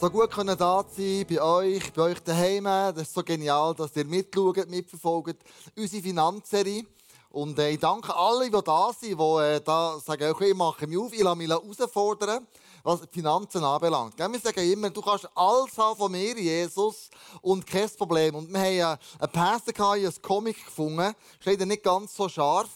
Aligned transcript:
so 0.00 0.10
gut 0.10 0.30
können 0.30 0.56
da 0.56 0.84
sein 0.96 1.26
bei 1.28 1.42
euch, 1.42 1.92
bei 1.92 2.02
euch 2.02 2.20
daheim. 2.20 2.64
Das 2.64 2.98
ist 2.98 3.14
so 3.14 3.22
genial, 3.22 3.74
dass 3.74 3.96
ihr 3.96 4.04
mitschaut, 4.04 4.68
mitverfolgt. 4.68 5.42
Unsere 5.76 6.02
Finanzserie. 6.02 6.84
Und 7.30 7.58
äh, 7.58 7.70
ich 7.70 7.80
danke 7.80 8.14
allen, 8.14 8.50
die 8.50 8.62
da 8.64 8.92
sind, 8.92 9.18
die 9.18 9.24
äh, 9.24 9.60
da 9.60 9.98
sagen, 9.98 10.30
okay, 10.30 10.50
ich 10.50 10.56
mache 10.56 10.86
mich 10.86 10.98
auf, 10.98 11.12
ich 11.12 11.20
lasse 11.20 11.36
mich 11.36 11.48
herausfordern, 11.48 12.46
was 12.84 13.00
die 13.00 13.08
Finanzen 13.12 13.64
anbelangt. 13.64 14.16
Wir 14.16 14.40
sagen 14.40 14.70
immer, 14.70 14.88
du 14.90 15.02
kannst 15.02 15.28
alles 15.34 15.76
haben 15.76 15.98
von 15.98 16.12
mir, 16.12 16.38
Jesus, 16.38 17.10
und 17.42 17.66
kein 17.66 17.90
Problem. 17.90 18.36
Und 18.36 18.52
wir 18.52 18.60
haben 18.60 18.98
einen 19.18 19.32
Pastor, 19.32 19.92
einen 19.92 20.22
Comic 20.22 20.64
gefunden, 20.64 21.12
ist 21.40 21.44
leider 21.44 21.66
nicht 21.66 21.82
ganz 21.82 22.14
so 22.14 22.28
scharf. 22.28 22.70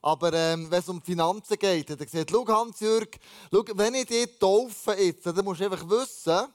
Aber 0.00 0.32
ähm, 0.32 0.70
wenn 0.70 0.80
es 0.80 0.88
um 0.88 1.02
Finanzen 1.02 1.58
geht, 1.58 1.90
hat 1.90 2.00
er 2.00 2.06
gesagt, 2.06 2.30
schau 2.30 2.46
Hans-Jürg, 2.46 3.18
wenn 3.50 3.94
ich 3.94 4.06
dich 4.06 4.38
taufe 4.38 4.94
jetzt, 4.94 5.26
dann 5.26 5.44
musst 5.44 5.60
du 5.60 5.64
einfach 5.64 5.88
wissen, 5.88 6.48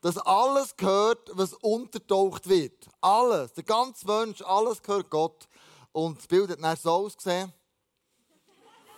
dass 0.00 0.18
alles 0.18 0.76
gehört, 0.76 1.30
was 1.32 1.54
untertaucht 1.54 2.48
wird. 2.48 2.86
Alles, 3.00 3.52
der 3.54 3.64
ganze 3.64 4.06
Mensch, 4.06 4.42
alles 4.42 4.82
gehört 4.82 5.10
Gott. 5.10 5.48
Und 5.92 6.18
das 6.18 6.26
Bild 6.26 6.50
hat 6.50 6.62
dann 6.62 6.76
so 6.76 6.90
ausgesehen. 6.90 7.52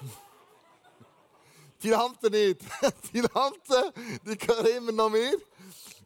die 1.82 1.88
Finanzen 1.88 2.30
nicht. 2.30 2.60
die 3.12 3.20
Finanzen, 3.20 3.92
die 4.26 4.36
gehören 4.36 4.66
immer 4.66 4.92
noch 4.92 5.10
mir. 5.10 5.38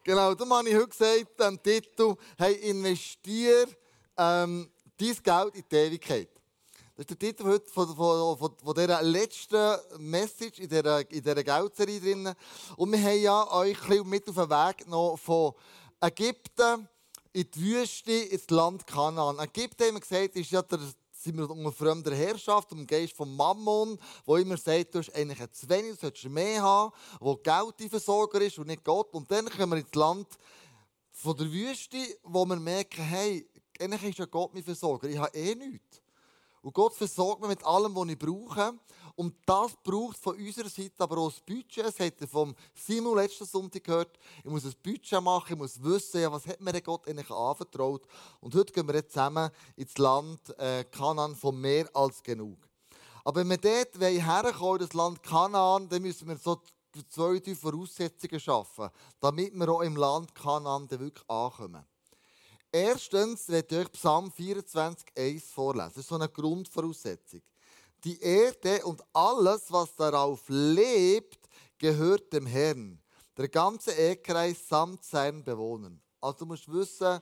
Genau, 0.04 0.34
darum 0.34 0.52
habe 0.52 0.68
ich 0.68 0.76
heute 0.76 0.88
gesagt, 0.88 1.40
am 1.40 1.62
Titel, 1.62 2.14
hey, 2.36 2.54
investier 2.54 3.66
ähm, 4.18 4.70
dein 4.98 5.22
Geld 5.22 5.54
in 5.54 5.64
die 5.70 5.76
Ewigkeit. 5.76 6.33
Das 6.96 7.02
ist 7.02 7.10
der 7.10 7.18
Titel 7.18 7.44
heute 7.46 7.68
von, 7.68 7.88
von, 7.96 8.38
von, 8.38 8.56
von 8.56 8.74
dieser 8.74 9.02
letzten 9.02 9.78
Message 9.98 10.60
in 10.60 10.68
dieser, 10.68 11.00
in 11.10 11.24
dieser 11.24 11.42
Geldserie 11.42 12.00
drin. 12.00 12.32
Und 12.76 12.92
wir 12.92 13.02
haben 13.02 13.20
ja 13.20 13.52
euch 13.52 14.04
mit 14.04 14.28
auf 14.28 14.36
den 14.36 14.48
Weg 14.48 14.78
genommen 14.84 15.18
von 15.18 15.54
Ägypten 16.00 16.88
in 17.32 17.50
die 17.50 17.60
Wüste, 17.60 18.12
ins 18.12 18.48
Land 18.48 18.86
Kanaan. 18.86 19.40
Ägypten, 19.40 19.88
haben 19.88 19.94
wir 19.94 20.00
gesagt, 20.02 20.36
ist 20.36 20.52
ja 20.52 20.62
der, 20.62 20.78
sind 21.10 21.36
wir 21.36 21.50
unter 21.50 21.72
fremder 21.72 22.14
Herrschaft, 22.14 22.70
um 22.70 22.86
Geist 22.86 23.16
von 23.16 23.34
Mammon, 23.34 23.98
wo 24.24 24.36
immer 24.36 24.56
sagt, 24.56 24.94
du 24.94 25.00
hast 25.00 25.12
eigentlich 25.16 25.50
zu 25.50 25.66
du 25.66 25.94
solltest 26.00 26.28
mehr 26.28 26.62
haben, 26.62 26.92
wo 27.18 27.34
Geld 27.34 27.74
die 27.80 27.88
Versorger 27.88 28.40
ist 28.40 28.56
und 28.58 28.68
nicht 28.68 28.84
Gott. 28.84 29.12
Und 29.14 29.28
dann 29.32 29.50
kommen 29.50 29.72
wir 29.72 29.78
ins 29.78 29.94
Land 29.96 30.28
von 31.10 31.36
der 31.36 31.50
Wüste, 31.50 31.98
wo 32.22 32.44
wir 32.44 32.54
merken, 32.54 33.02
hey, 33.02 33.50
eigentlich 33.80 34.10
ist 34.10 34.18
ja 34.20 34.26
Gott 34.26 34.54
mein 34.54 34.62
Versorger, 34.62 35.08
ich 35.08 35.18
habe 35.18 35.36
eh 35.36 35.56
nichts. 35.56 36.03
Und 36.64 36.72
Gott 36.72 36.94
versorgt 36.94 37.42
mich 37.42 37.50
mit 37.50 37.64
allem, 37.66 37.94
was 37.94 38.08
ich 38.08 38.18
brauche. 38.18 38.72
Und 39.16 39.34
das 39.44 39.72
braucht 39.84 40.16
von 40.16 40.34
unserer 40.34 40.70
Seite 40.70 40.94
aber 40.96 41.18
auch 41.18 41.30
das 41.30 41.40
Budget. 41.42 41.84
Das 41.84 42.00
hat 42.00 42.18
er 42.18 42.26
vom 42.26 42.54
Simon 42.74 43.16
letzten 43.16 43.44
Sonntag 43.44 43.84
gehört. 43.84 44.18
Ich 44.42 44.50
muss 44.50 44.64
ein 44.64 44.72
Budget 44.82 45.22
machen, 45.22 45.52
ich 45.52 45.58
muss 45.58 45.82
wissen, 45.82 46.22
ja, 46.22 46.32
was 46.32 46.46
hat 46.46 46.62
mir 46.62 46.80
Gott 46.80 47.06
eigentlich 47.06 47.30
anvertraut. 47.30 48.06
Und 48.40 48.54
heute 48.54 48.72
gehen 48.72 48.88
wir 48.88 48.94
jetzt 48.94 49.12
zusammen 49.12 49.50
ins 49.76 49.98
Land 49.98 50.58
äh, 50.58 50.84
Kanan 50.84 51.36
von 51.36 51.60
mehr 51.60 51.86
als 51.94 52.22
genug. 52.22 52.66
Aber 53.24 53.40
wenn 53.40 53.50
wir 53.50 53.58
dort 53.58 54.00
herkommen, 54.00 54.78
das 54.78 54.94
Land 54.94 55.22
Kanaan, 55.22 55.86
dann 55.90 56.00
müssen 56.00 56.26
wir 56.26 56.38
so 56.38 56.62
zwei, 57.10 57.40
drei 57.40 57.54
Voraussetzungen 57.54 58.40
schaffen, 58.40 58.88
damit 59.20 59.52
wir 59.54 59.68
auch 59.68 59.82
im 59.82 59.96
Land 59.96 60.34
Kanaan 60.34 60.90
wirklich 60.90 61.28
ankommen. 61.28 61.84
Erstens 62.74 63.48
werde 63.50 63.72
ich 63.72 63.86
euch 63.86 63.92
Psalm 63.92 64.32
24,1 64.36 65.52
vorlesen. 65.52 65.90
Das 65.90 65.98
ist 65.98 66.08
so 66.08 66.16
eine 66.16 66.28
Grundvoraussetzung. 66.28 67.40
Die 68.02 68.20
Erde 68.20 68.84
und 68.84 69.00
alles, 69.12 69.70
was 69.70 69.94
darauf 69.94 70.42
lebt, 70.48 71.38
gehört 71.78 72.32
dem 72.32 72.46
Herrn. 72.46 73.00
Der 73.36 73.48
ganze 73.48 73.92
Erdkreis 73.92 74.66
samt 74.66 75.04
seinen 75.04 75.44
Bewohnern. 75.44 76.02
Also 76.20 76.38
du 76.38 76.46
musst 76.46 76.66
wissen, 76.66 77.20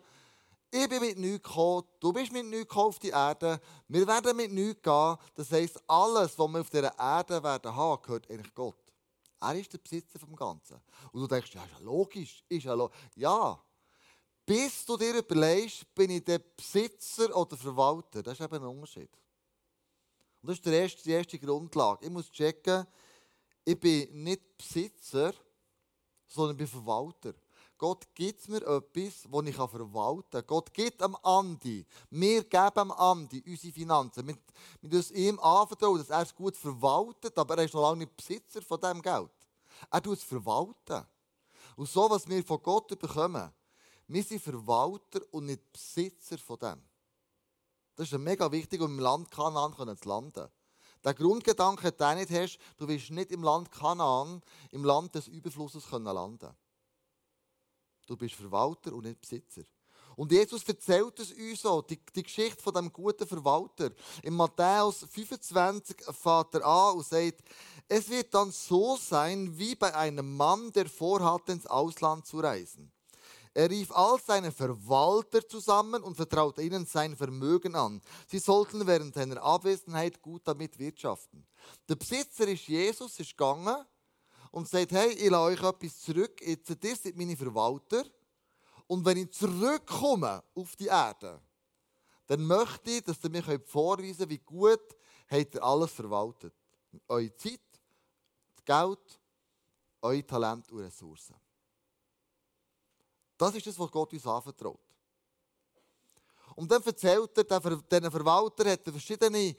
ich 0.70 0.88
bin 0.88 1.00
mit 1.00 1.18
nichts 1.18 1.46
gekommen, 1.46 1.86
du 2.00 2.14
bist 2.14 2.32
mit 2.32 2.46
nichts 2.46 2.74
auf 2.74 2.98
die 2.98 3.10
Erde, 3.10 3.60
wir 3.88 4.06
werden 4.06 4.34
mit 4.34 4.52
nichts 4.52 4.80
gehen. 4.80 5.16
Das 5.34 5.52
heisst, 5.52 5.78
alles, 5.86 6.38
was 6.38 6.48
wir 6.48 6.60
auf 6.62 6.70
dieser 6.70 6.98
Erde 6.98 7.42
werden 7.42 7.76
haben, 7.76 8.00
gehört 8.00 8.30
eigentlich 8.30 8.54
Gott. 8.54 8.78
Er 9.38 9.54
ist 9.54 9.70
der 9.70 9.78
Besitzer 9.80 10.18
vom 10.18 10.34
Ganzen. 10.34 10.80
Und 11.12 11.20
du 11.20 11.26
denkst, 11.26 11.52
ja, 11.52 11.62
ist 11.62 11.72
ja 11.72 11.78
logisch, 11.80 12.42
ist 12.48 12.64
ja 12.64 12.72
logisch. 12.72 12.96
Ja, 13.16 13.62
bis 14.52 14.84
du 14.84 14.98
dir 14.98 15.14
überlegst, 15.14 15.94
bin 15.94 16.10
ich 16.10 16.24
der 16.24 16.38
Besitzer 16.38 17.34
oder 17.34 17.56
Verwalter. 17.56 18.22
Das 18.22 18.38
ist 18.38 18.44
eben 18.44 18.56
ein 18.56 18.64
Unterschied. 18.64 19.08
Und 20.42 20.50
das 20.50 20.58
ist 20.58 20.66
die 20.66 20.70
erste, 20.70 21.02
die 21.02 21.10
erste 21.12 21.38
Grundlage. 21.38 22.04
Ich 22.04 22.12
muss 22.12 22.30
checken, 22.30 22.86
ich 23.64 23.80
bin 23.80 24.22
nicht 24.22 24.58
Besitzer, 24.58 25.32
sondern 26.28 26.52
ich 26.52 26.58
bin 26.58 26.66
Verwalter. 26.66 27.32
Gott 27.78 28.14
gibt 28.14 28.46
mir 28.50 28.58
etwas, 28.58 29.22
das 29.22 29.46
ich 29.46 29.56
verwalten 29.56 30.30
kann. 30.30 30.46
Gott 30.46 30.74
gibt 30.74 31.00
am 31.00 31.16
Andi, 31.22 31.86
wir 32.10 32.44
geben 32.44 32.72
am 32.74 32.92
Andi 32.92 33.42
unsere 33.46 33.72
Finanzen. 33.72 34.36
Wir, 34.82 34.98
uns 34.98 35.10
ihm 35.12 35.40
anvertrauen, 35.40 35.96
dass 35.96 36.10
er 36.10 36.22
es 36.22 36.34
gut 36.34 36.58
verwaltet, 36.58 37.38
aber 37.38 37.56
er 37.56 37.64
ist 37.64 37.72
noch 37.72 37.88
lange 37.88 38.00
nicht 38.00 38.14
Besitzer 38.14 38.60
von 38.60 38.78
diesem 38.78 39.00
Geld. 39.00 39.32
Er 39.90 40.02
tut 40.02 40.18
es 40.18 40.24
verwalten. 40.24 41.06
Und 41.74 41.88
so, 41.88 42.10
was 42.10 42.28
wir 42.28 42.44
von 42.44 42.62
Gott 42.62 42.88
bekommen, 42.98 43.50
wir 44.12 44.22
sind 44.22 44.42
Verwalter 44.42 45.20
und 45.30 45.46
nicht 45.46 45.72
Besitzer 45.72 46.38
von 46.38 46.58
dem. 46.58 46.82
Das 47.94 48.10
ist 48.10 48.18
mega 48.18 48.50
wichtig, 48.50 48.80
um 48.80 48.92
im 48.92 48.98
Land 48.98 49.30
Kanaan 49.30 49.74
zu 49.96 50.08
landen. 50.08 50.48
Der 51.04 51.14
Grundgedanke, 51.14 51.92
den 51.92 52.08
du 52.08 52.14
nicht 52.16 52.30
hast, 52.30 52.58
du 52.76 52.86
willst 52.86 53.10
nicht 53.10 53.32
im 53.32 53.42
Land 53.42 53.70
Kanaan, 53.70 54.42
im 54.70 54.84
Land 54.84 55.14
des 55.14 55.28
Überflusses 55.28 55.90
landen. 55.90 56.54
Du 58.06 58.16
bist 58.16 58.34
Verwalter 58.34 58.92
und 58.92 59.04
nicht 59.04 59.20
Besitzer. 59.20 59.62
Und 60.16 60.30
Jesus 60.30 60.62
erzählt 60.64 61.18
es 61.18 61.32
uns 61.32 61.62
so, 61.62 61.80
die, 61.82 61.98
die 62.14 62.22
Geschichte 62.22 62.62
von 62.62 62.74
dem 62.74 62.92
guten 62.92 63.26
Verwalter. 63.26 63.90
In 64.22 64.34
Matthäus 64.34 65.06
25 65.10 65.96
fährt 66.14 66.54
er 66.54 66.66
an 66.66 66.96
und 66.96 67.06
sagt, 67.06 67.42
es 67.88 68.08
wird 68.10 68.32
dann 68.34 68.52
so 68.52 68.96
sein, 68.96 69.56
wie 69.58 69.74
bei 69.74 69.94
einem 69.94 70.36
Mann, 70.36 70.70
der 70.72 70.88
vorhat, 70.88 71.48
ins 71.48 71.66
Ausland 71.66 72.26
zu 72.26 72.40
reisen. 72.40 72.92
Er 73.54 73.68
rief 73.68 73.92
all 73.92 74.18
seine 74.18 74.50
Verwalter 74.50 75.46
zusammen 75.46 76.02
und 76.02 76.14
vertraute 76.14 76.62
ihnen 76.62 76.86
sein 76.86 77.14
Vermögen 77.14 77.74
an. 77.74 78.00
Sie 78.26 78.38
sollten 78.38 78.86
während 78.86 79.14
seiner 79.14 79.42
Abwesenheit 79.42 80.22
gut 80.22 80.42
damit 80.46 80.78
wirtschaften. 80.78 81.46
Der 81.86 81.96
Besitzer 81.96 82.48
ist 82.48 82.66
Jesus, 82.66 83.20
ist 83.20 83.36
gegangen 83.36 83.84
und 84.52 84.68
sagt, 84.68 84.92
hey, 84.92 85.12
ich 85.12 85.30
lasse 85.30 85.52
euch 85.52 85.62
etwas 85.62 86.00
zurück, 86.00 86.40
jetzt 86.40 86.70
ihr 86.70 86.96
seid 86.96 87.16
meine 87.16 87.36
Verwalter. 87.36 88.04
Und 88.86 89.04
wenn 89.04 89.18
ich 89.18 89.32
zurückkomme 89.32 90.42
auf 90.54 90.74
die 90.76 90.86
Erde, 90.86 91.40
dann 92.26 92.46
möchte 92.46 92.90
ich, 92.90 93.02
dass 93.02 93.22
ihr 93.22 93.30
mir 93.30 93.42
vorweisen 93.60 94.18
könnt, 94.18 94.30
wie 94.30 94.38
gut 94.38 94.96
habt 95.28 95.54
ihr 95.54 95.62
alles 95.62 95.90
verwaltet. 95.90 96.54
Eure 97.08 97.34
Zeit, 97.36 97.60
Geld, 98.64 99.20
euer 100.00 100.26
Talent 100.26 100.70
und 100.72 100.80
Ressourcen. 100.80 101.41
Das 103.36 103.54
ist 103.54 103.66
das, 103.66 103.78
was 103.78 103.90
Gott 103.90 104.12
uns 104.12 104.26
anvertraut. 104.26 104.80
Und 106.54 106.70
dann 106.70 106.82
erzählt 106.82 107.30
er, 107.36 107.60
diesen 107.60 108.10
Verwalter 108.10 108.70
hat 108.70 108.86
er 108.86 108.92
verschiedene 108.92 109.54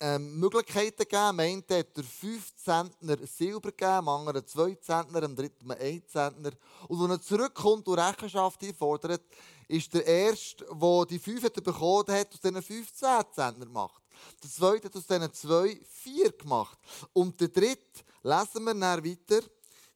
ähm, 0.00 0.38
Möglichkeiten 0.38 0.98
gegeben. 0.98 1.16
Am 1.16 1.40
einen 1.40 1.62
hat 1.68 1.96
er 1.96 2.04
5 2.04 2.56
Zentner 2.56 3.16
Silber 3.26 3.70
gegeben, 3.70 3.90
am 3.90 4.08
anderen 4.08 4.46
2 4.46 4.74
Zentner, 4.76 5.22
am 5.22 5.36
dritten 5.36 5.70
1 5.70 6.08
Zentner. 6.08 6.52
Und 6.88 7.02
wenn 7.02 7.10
er 7.10 7.20
zurückkommt 7.20 7.86
und 7.86 7.98
Rechenschaft 7.98 8.62
einfordert, 8.62 9.22
ist 9.68 9.92
der 9.92 10.06
Erste, 10.06 10.64
der 10.64 11.06
die 11.06 11.18
5 11.18 11.52
bekommen 11.52 12.08
hat, 12.08 12.32
aus 12.32 12.40
diesen 12.40 12.62
15 12.62 13.08
Zentner 13.32 13.66
gemacht. 13.66 14.02
Der 14.42 14.50
Zweite 14.50 14.86
hat 14.86 14.96
aus 14.96 15.06
diesen 15.06 15.32
2 15.32 15.80
4 15.84 16.32
gemacht. 16.32 16.78
Und 17.12 17.40
der 17.40 17.48
Dritte, 17.48 18.02
lesen 18.22 18.64
wir 18.64 18.74
dann 18.74 19.04
weiter, 19.04 19.42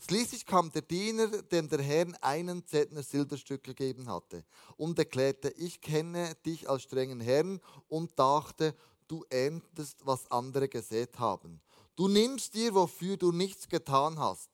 Schließlich 0.06 0.44
kam 0.44 0.70
der 0.70 0.82
Diener, 0.82 1.28
dem 1.28 1.66
der 1.66 1.81
Herr 1.81 2.06
einen 2.20 2.67
Zentner 2.67 3.02
Silberstück 3.02 3.64
gegeben 3.64 4.06
hatte, 4.06 4.44
und 4.76 4.99
erklärte, 4.99 5.49
ich 5.56 5.81
kenne 5.81 6.34
dich 6.44 6.69
als 6.69 6.82
strengen 6.82 7.20
Herrn 7.20 7.58
und 7.88 8.19
dachte, 8.19 8.75
du 9.08 9.25
erntest, 9.31 10.05
was 10.05 10.31
andere 10.31 10.69
gesät 10.69 11.19
haben. 11.19 11.62
Du 11.96 12.08
nimmst 12.08 12.52
dir, 12.52 12.75
wofür 12.75 13.17
du 13.17 13.32
nichts 13.32 13.67
getan 13.67 14.19
hast. 14.19 14.50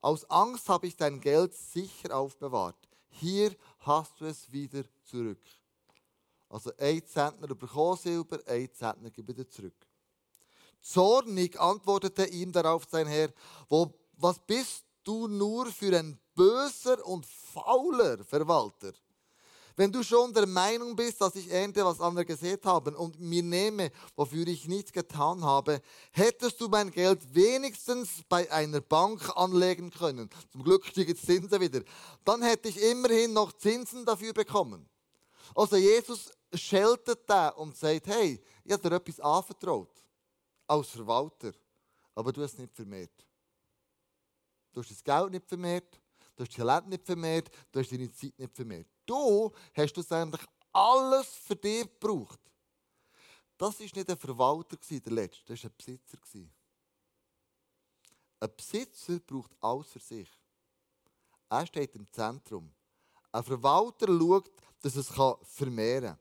Aus 0.00 0.28
Angst 0.28 0.68
habe 0.68 0.88
ich 0.88 0.96
dein 0.96 1.20
Geld 1.20 1.54
sicher 1.54 2.16
aufbewahrt. 2.16 2.88
Hier 3.10 3.54
hast 3.80 4.20
du 4.20 4.24
es 4.24 4.50
wieder 4.50 4.82
zurück. 5.04 5.42
Also 6.48 6.72
ein 6.78 7.06
Zentner 7.06 7.54
bekommen 7.54 7.96
Silber, 7.96 8.40
ein 8.44 8.68
Zentner 8.72 9.10
gebe 9.10 9.36
wieder 9.36 9.48
zurück. 9.48 9.86
Zornig 10.80 11.60
antwortete 11.60 12.24
ihm 12.24 12.50
darauf 12.50 12.86
sein 12.90 13.06
Herr, 13.06 13.32
wo 13.68 13.99
was 14.20 14.38
bist 14.38 14.84
du 15.04 15.28
nur 15.28 15.66
für 15.66 15.96
ein 15.98 16.18
böser 16.34 17.04
und 17.06 17.26
fauler 17.26 18.22
Verwalter? 18.24 18.92
Wenn 19.76 19.92
du 19.92 20.02
schon 20.02 20.34
der 20.34 20.46
Meinung 20.46 20.94
bist, 20.94 21.20
dass 21.22 21.36
ich 21.36 21.50
ernte, 21.50 21.82
was 21.84 22.02
andere 22.02 22.26
gesät 22.26 22.66
haben 22.66 22.94
und 22.94 23.18
mir 23.18 23.42
nehme, 23.42 23.90
wofür 24.14 24.46
ich 24.46 24.68
nichts 24.68 24.92
getan 24.92 25.42
habe, 25.42 25.80
hättest 26.12 26.60
du 26.60 26.68
mein 26.68 26.90
Geld 26.90 27.34
wenigstens 27.34 28.10
bei 28.28 28.50
einer 28.52 28.82
Bank 28.82 29.34
anlegen 29.36 29.90
können. 29.90 30.28
Zum 30.52 30.64
Glück 30.64 30.84
stiegen 30.84 31.16
Zinsen 31.16 31.60
wieder. 31.60 31.80
Dann 32.24 32.42
hätte 32.42 32.68
ich 32.68 32.82
immerhin 32.82 33.32
noch 33.32 33.52
Zinsen 33.52 34.04
dafür 34.04 34.34
bekommen. 34.34 34.86
Also 35.54 35.76
Jesus 35.76 36.30
scheltet 36.52 37.20
da 37.26 37.48
und 37.48 37.74
sagt, 37.74 38.06
hey, 38.08 38.38
ich 38.64 38.72
habe 38.72 38.86
dir 38.86 38.96
etwas 38.96 39.20
anvertraut. 39.20 39.90
Als 40.66 40.88
Verwalter. 40.88 41.52
Aber 42.14 42.32
du 42.32 42.42
hast 42.42 42.52
es 42.52 42.58
nicht 42.58 42.74
vermehrt. 42.74 43.29
Du 44.72 44.80
hast 44.80 44.90
das 44.90 45.02
Geld 45.02 45.30
nicht 45.30 45.46
vermehrt. 45.46 46.00
Du 46.36 46.44
hast 46.44 46.50
das 46.50 46.56
Talent 46.56 46.88
nicht 46.88 47.04
vermehrt. 47.04 47.50
Du 47.70 47.80
hast 47.80 47.92
deine 47.92 48.10
Zeit 48.12 48.38
nicht 48.38 48.54
vermehrt. 48.54 48.88
Du 49.04 49.52
hast 49.74 49.90
schlussendlich 49.90 50.42
alles 50.72 51.26
für 51.26 51.56
dich 51.56 51.82
gebraucht. 51.82 52.40
Das 53.58 53.78
war 53.78 53.84
nicht 53.84 54.08
ein 54.08 54.16
Verwalter, 54.16 54.76
der 54.76 55.12
letzte. 55.12 55.44
Das 55.46 55.64
war 55.64 55.70
ein 55.70 55.76
Besitzer. 55.76 56.18
Ein 58.40 58.56
Besitzer 58.56 59.20
braucht 59.20 59.54
alles 59.60 59.88
für 59.88 59.98
sich. 59.98 60.30
Er 61.50 61.66
steht 61.66 61.94
im 61.94 62.10
Zentrum. 62.10 62.72
Ein 63.32 63.44
Verwalter 63.44 64.06
schaut, 64.06 64.50
dass 64.80 64.96
es 64.96 65.08
vermehren 65.42 66.16
kann. 66.16 66.18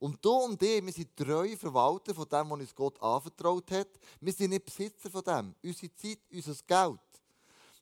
Und 0.00 0.24
du 0.24 0.30
und 0.30 0.62
ich, 0.62 0.84
wir 0.84 0.92
sind 0.92 1.14
treue 1.14 1.56
Verwalter 1.56 2.14
von 2.14 2.26
dem, 2.26 2.50
was 2.50 2.60
uns 2.60 2.74
Gott 2.74 3.00
anvertraut 3.02 3.70
hat. 3.70 3.88
Wir 4.20 4.32
sind 4.32 4.50
nicht 4.50 4.64
Besitzer 4.64 5.10
von 5.10 5.22
dem. 5.22 5.54
Unsere 5.62 5.94
Zeit, 5.94 6.20
unser 6.32 6.54
Geld, 6.66 7.00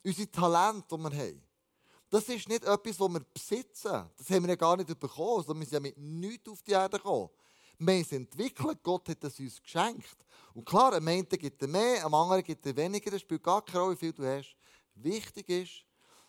unser 0.05 0.31
Talent, 0.31 0.85
das 0.89 0.99
wir 0.99 1.11
haben. 1.11 1.43
Das 2.11 2.29
ist 2.29 2.49
nicht 2.49 2.65
etwas, 2.65 2.97
das 2.97 3.09
wir 3.09 3.21
besitzen. 3.21 4.11
Das 4.17 4.31
haben 4.31 4.43
wir 4.43 4.51
ja 4.51 4.57
gar 4.57 4.77
nicht 4.77 4.99
bekommen, 4.99 5.45
sondern 5.45 5.61
wir 5.61 5.67
sind 5.67 5.75
ja 5.75 5.81
mit 5.81 5.99
nichts 5.99 6.49
auf 6.49 6.63
die 6.63 6.73
Erde 6.73 6.97
gekommen. 6.97 7.29
Wir 7.79 7.95
haben 7.95 8.01
es 8.01 8.13
entwickelt, 8.13 8.83
Gott 8.83 9.09
hat 9.09 9.23
es 9.23 9.39
uns 9.39 9.63
geschenkt. 9.63 10.17
Und 10.55 10.65
klar, 10.65 10.95
am 10.95 11.07
einen 11.07 11.29
gibt 11.29 11.63
er 11.63 11.69
mehr, 11.69 12.05
am 12.05 12.15
anderen 12.15 12.43
gibt 12.43 12.65
er 12.67 12.77
weniger, 12.77 13.11
das 13.11 13.21
spielt 13.21 13.43
gar 13.43 13.65
keine 13.65 13.85
Rolle, 13.85 13.95
wie 13.95 13.99
viel 13.99 14.13
du 14.13 14.25
hast. 14.25 14.57
Wichtig 14.95 15.49
ist, 15.49 15.85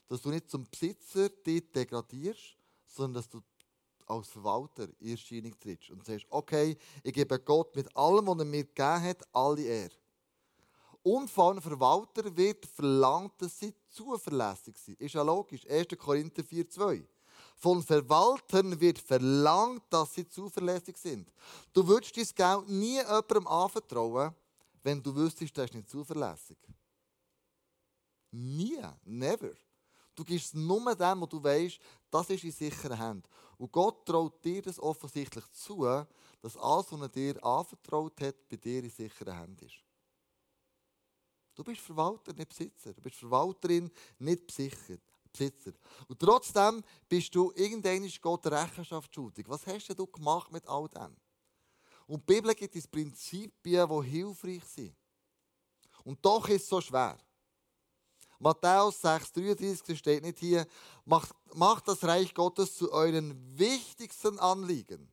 dass 0.08 0.22
du 0.22 0.30
nicht 0.30 0.50
zum 0.50 0.68
Besitzer 0.70 1.30
dich 1.30 1.72
degradierst, 1.72 2.58
sondern 2.86 3.16
dass 3.16 3.30
du 3.30 3.42
als 4.06 4.28
Verwalter 4.28 4.88
in 5.00 5.12
Erscheinung 5.12 5.58
trittst 5.60 5.92
und 5.92 6.06
sagst, 6.06 6.26
okay, 6.30 6.78
ich 7.04 7.14
gebe 7.14 7.40
Gott 7.40 7.76
mit 7.76 7.96
allem, 7.96 8.28
was 8.28 8.40
er 8.40 8.46
mir 8.46 8.64
gegeben 8.64 9.04
hat, 9.04 9.24
alle 9.34 9.62
Ehre. 9.62 9.96
Und 11.02 11.30
von 11.30 11.52
einem 11.52 11.62
Verwalter 11.62 12.36
wird 12.36 12.66
verlangt, 12.66 13.34
dass 13.38 13.58
sie 13.58 13.74
zuverlässig 13.90 14.78
sind. 14.78 15.00
Ist 15.00 15.16
ja 15.16 15.22
logisch. 15.22 15.66
1. 15.68 15.88
Korinther 15.98 16.44
4,2. 16.44 17.06
Von 17.56 17.82
Verwaltern 17.82 18.80
wird 18.80 19.00
verlangt, 19.00 19.84
dass 19.90 20.14
sie 20.14 20.28
zuverlässig 20.28 20.98
sind. 20.98 21.32
Du 21.74 21.88
würdest 21.88 22.16
dein 22.18 22.26
Geld 22.36 22.70
nie 22.70 22.98
jemandem 22.98 23.48
anvertrauen, 23.48 24.34
wenn 24.84 25.02
du 25.02 25.16
wüsstest, 25.16 25.58
du 25.58 25.62
bist 25.62 25.74
nicht 25.74 25.90
zuverlässig. 25.90 26.58
Nie. 28.32 28.82
Never. 29.04 29.54
Du 30.16 30.24
gibst 30.26 30.54
nur 30.54 30.96
dem, 30.96 31.22
was 31.22 31.30
du 31.30 31.42
weißt, 31.42 31.80
das 32.12 32.30
ist 32.30 32.44
in 32.44 32.52
sicheren 32.52 32.98
Händen. 32.98 33.24
Und 33.58 33.72
Gott 33.72 34.06
traut 34.06 34.44
dir 34.44 34.62
das 34.62 34.80
offensichtlich 34.80 35.50
zu, 35.52 35.84
dass 36.42 36.58
alles, 36.58 36.92
was 36.92 37.02
er 37.02 37.10
dir 37.10 37.44
anvertraut 37.44 38.20
hat, 38.22 38.50
bei 38.50 38.58
dir 38.58 38.84
in 38.84 38.90
sicheren 38.90 39.38
Händen 39.38 39.66
ist. 39.66 39.89
Du 41.60 41.66
bist 41.66 41.82
Verwalter, 41.82 42.32
nicht 42.32 42.48
Besitzer. 42.48 42.94
Du 42.94 43.02
bist 43.02 43.18
Verwalterin, 43.18 43.92
nicht 44.18 44.48
Besitzer. 44.48 45.74
Und 46.08 46.18
trotzdem 46.18 46.82
bist 47.10 47.36
du 47.36 47.52
irgendwann 47.54 48.10
Gott 48.22 48.48
Rechenschaft 48.48 49.14
schuldig. 49.14 49.46
Was 49.50 49.68
hast 49.68 49.90
du 49.90 50.08
gemacht 50.08 50.50
mit 50.54 50.66
all 50.66 50.88
dem? 50.88 51.18
Und 52.08 52.22
die 52.22 52.34
Bibel 52.34 52.56
gibt 52.56 52.74
uns 52.74 52.88
Prinzipien, 52.88 53.90
die 53.90 54.08
hilfreich 54.08 54.64
sind. 54.64 54.96
Und 56.06 56.26
doch 56.26 56.48
ist 56.48 56.64
es 56.64 56.70
so 56.70 56.80
schwer. 56.80 57.18
Matthäus 58.40 59.04
6,33 59.04 59.98
steht 59.98 60.24
nicht 60.24 60.40
hier, 60.40 60.66
macht, 61.04 61.36
macht 61.56 61.90
das 61.90 62.02
Reich 62.06 62.34
Gottes 62.34 62.78
zu 62.78 62.90
euren 62.94 63.36
wichtigsten 63.60 64.40
Anliegen. 64.40 65.12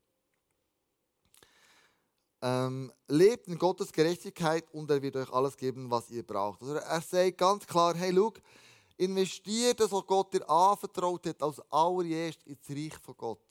Ähm, 2.47 2.93
lebt 3.09 3.49
in 3.49 3.59
Gottes 3.59 3.91
Gerechtigkeit 3.91 4.73
und 4.73 4.89
er 4.89 5.03
wird 5.03 5.17
euch 5.17 5.33
alles 5.33 5.57
geben, 5.57 5.91
was 5.91 6.11
ihr 6.11 6.25
braucht. 6.25 6.63
Also 6.63 6.75
er 6.75 7.01
sagt 7.01 7.39
ganz 7.39 7.67
klar, 7.67 7.97
hey, 7.97 8.15
schau, 8.15 8.33
investiert 8.97 9.81
das, 9.81 9.91
was 9.91 10.07
Gott 10.07 10.33
dir 10.33 10.49
anvertraut 10.49 11.27
hat, 11.27 11.43
als 11.43 11.61
allererst 11.73 12.47
ins 12.47 12.71
Reich 12.71 12.97
von 13.03 13.17
Gott. 13.17 13.43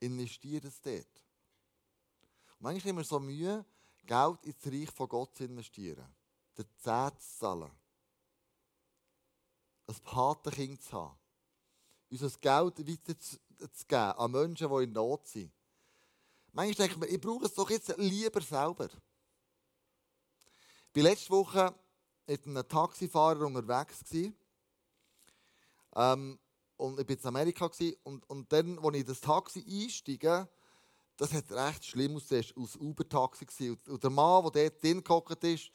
Investiert 0.00 0.66
es 0.66 0.78
dort. 0.82 1.24
Und 2.50 2.60
manchmal 2.60 2.90
haben 2.90 2.98
wir 2.98 3.04
so 3.04 3.18
Mühe, 3.18 3.64
Geld 4.04 4.44
ins 4.44 4.66
Reich 4.66 4.90
von 4.90 5.08
Gott 5.08 5.34
zu 5.34 5.44
investieren 5.44 6.14
den 6.58 6.66
Zehnt 6.76 7.20
zu 7.20 7.38
zahlen. 7.38 7.70
Ein 9.86 9.96
Patenkind 10.02 10.82
zu 10.82 10.92
haben. 10.92 11.18
Unser 12.10 12.30
Geld 12.40 12.86
weiterzugeben 12.86 14.18
an 14.18 14.30
Menschen, 14.30 14.68
die 14.68 14.84
in 14.84 14.92
Not 14.92 15.26
sind. 15.26 15.52
Manchmal 16.52 16.88
ich 16.88 16.96
mir, 16.96 17.06
ich 17.06 17.20
brauche 17.20 17.46
es 17.46 17.54
doch 17.54 17.70
jetzt 17.70 17.94
lieber 17.96 18.40
selber. 18.40 18.88
Ich 20.94 21.04
war 21.04 21.10
letzte 21.10 21.30
Woche 21.30 21.74
mit 22.26 22.46
einem 22.46 22.68
Taxifahrer 22.68 23.46
unterwegs. 23.46 24.04
Ähm, 25.94 26.38
und 26.76 27.00
ich 27.00 27.08
war 27.08 27.16
in 27.16 27.26
Amerika. 27.26 27.70
Und, 28.02 28.28
und 28.28 28.52
dann, 28.52 28.78
als 28.78 28.94
ich 28.94 29.00
in 29.00 29.06
das 29.06 29.20
Taxi 29.20 29.64
einsteige, 29.68 30.48
das 31.16 31.32
hat 31.32 31.50
recht 31.50 31.84
schlimm 31.84 32.16
ausgesehen, 32.16 32.56
aus 32.56 32.76
Uber-Taxi. 32.76 33.76
Und 33.86 34.02
der 34.02 34.10
Mann, 34.10 34.50
der 34.52 34.70
dort 34.70 34.82
drin 34.82 35.02
gehockt 35.02 35.44
ist, 35.44 35.70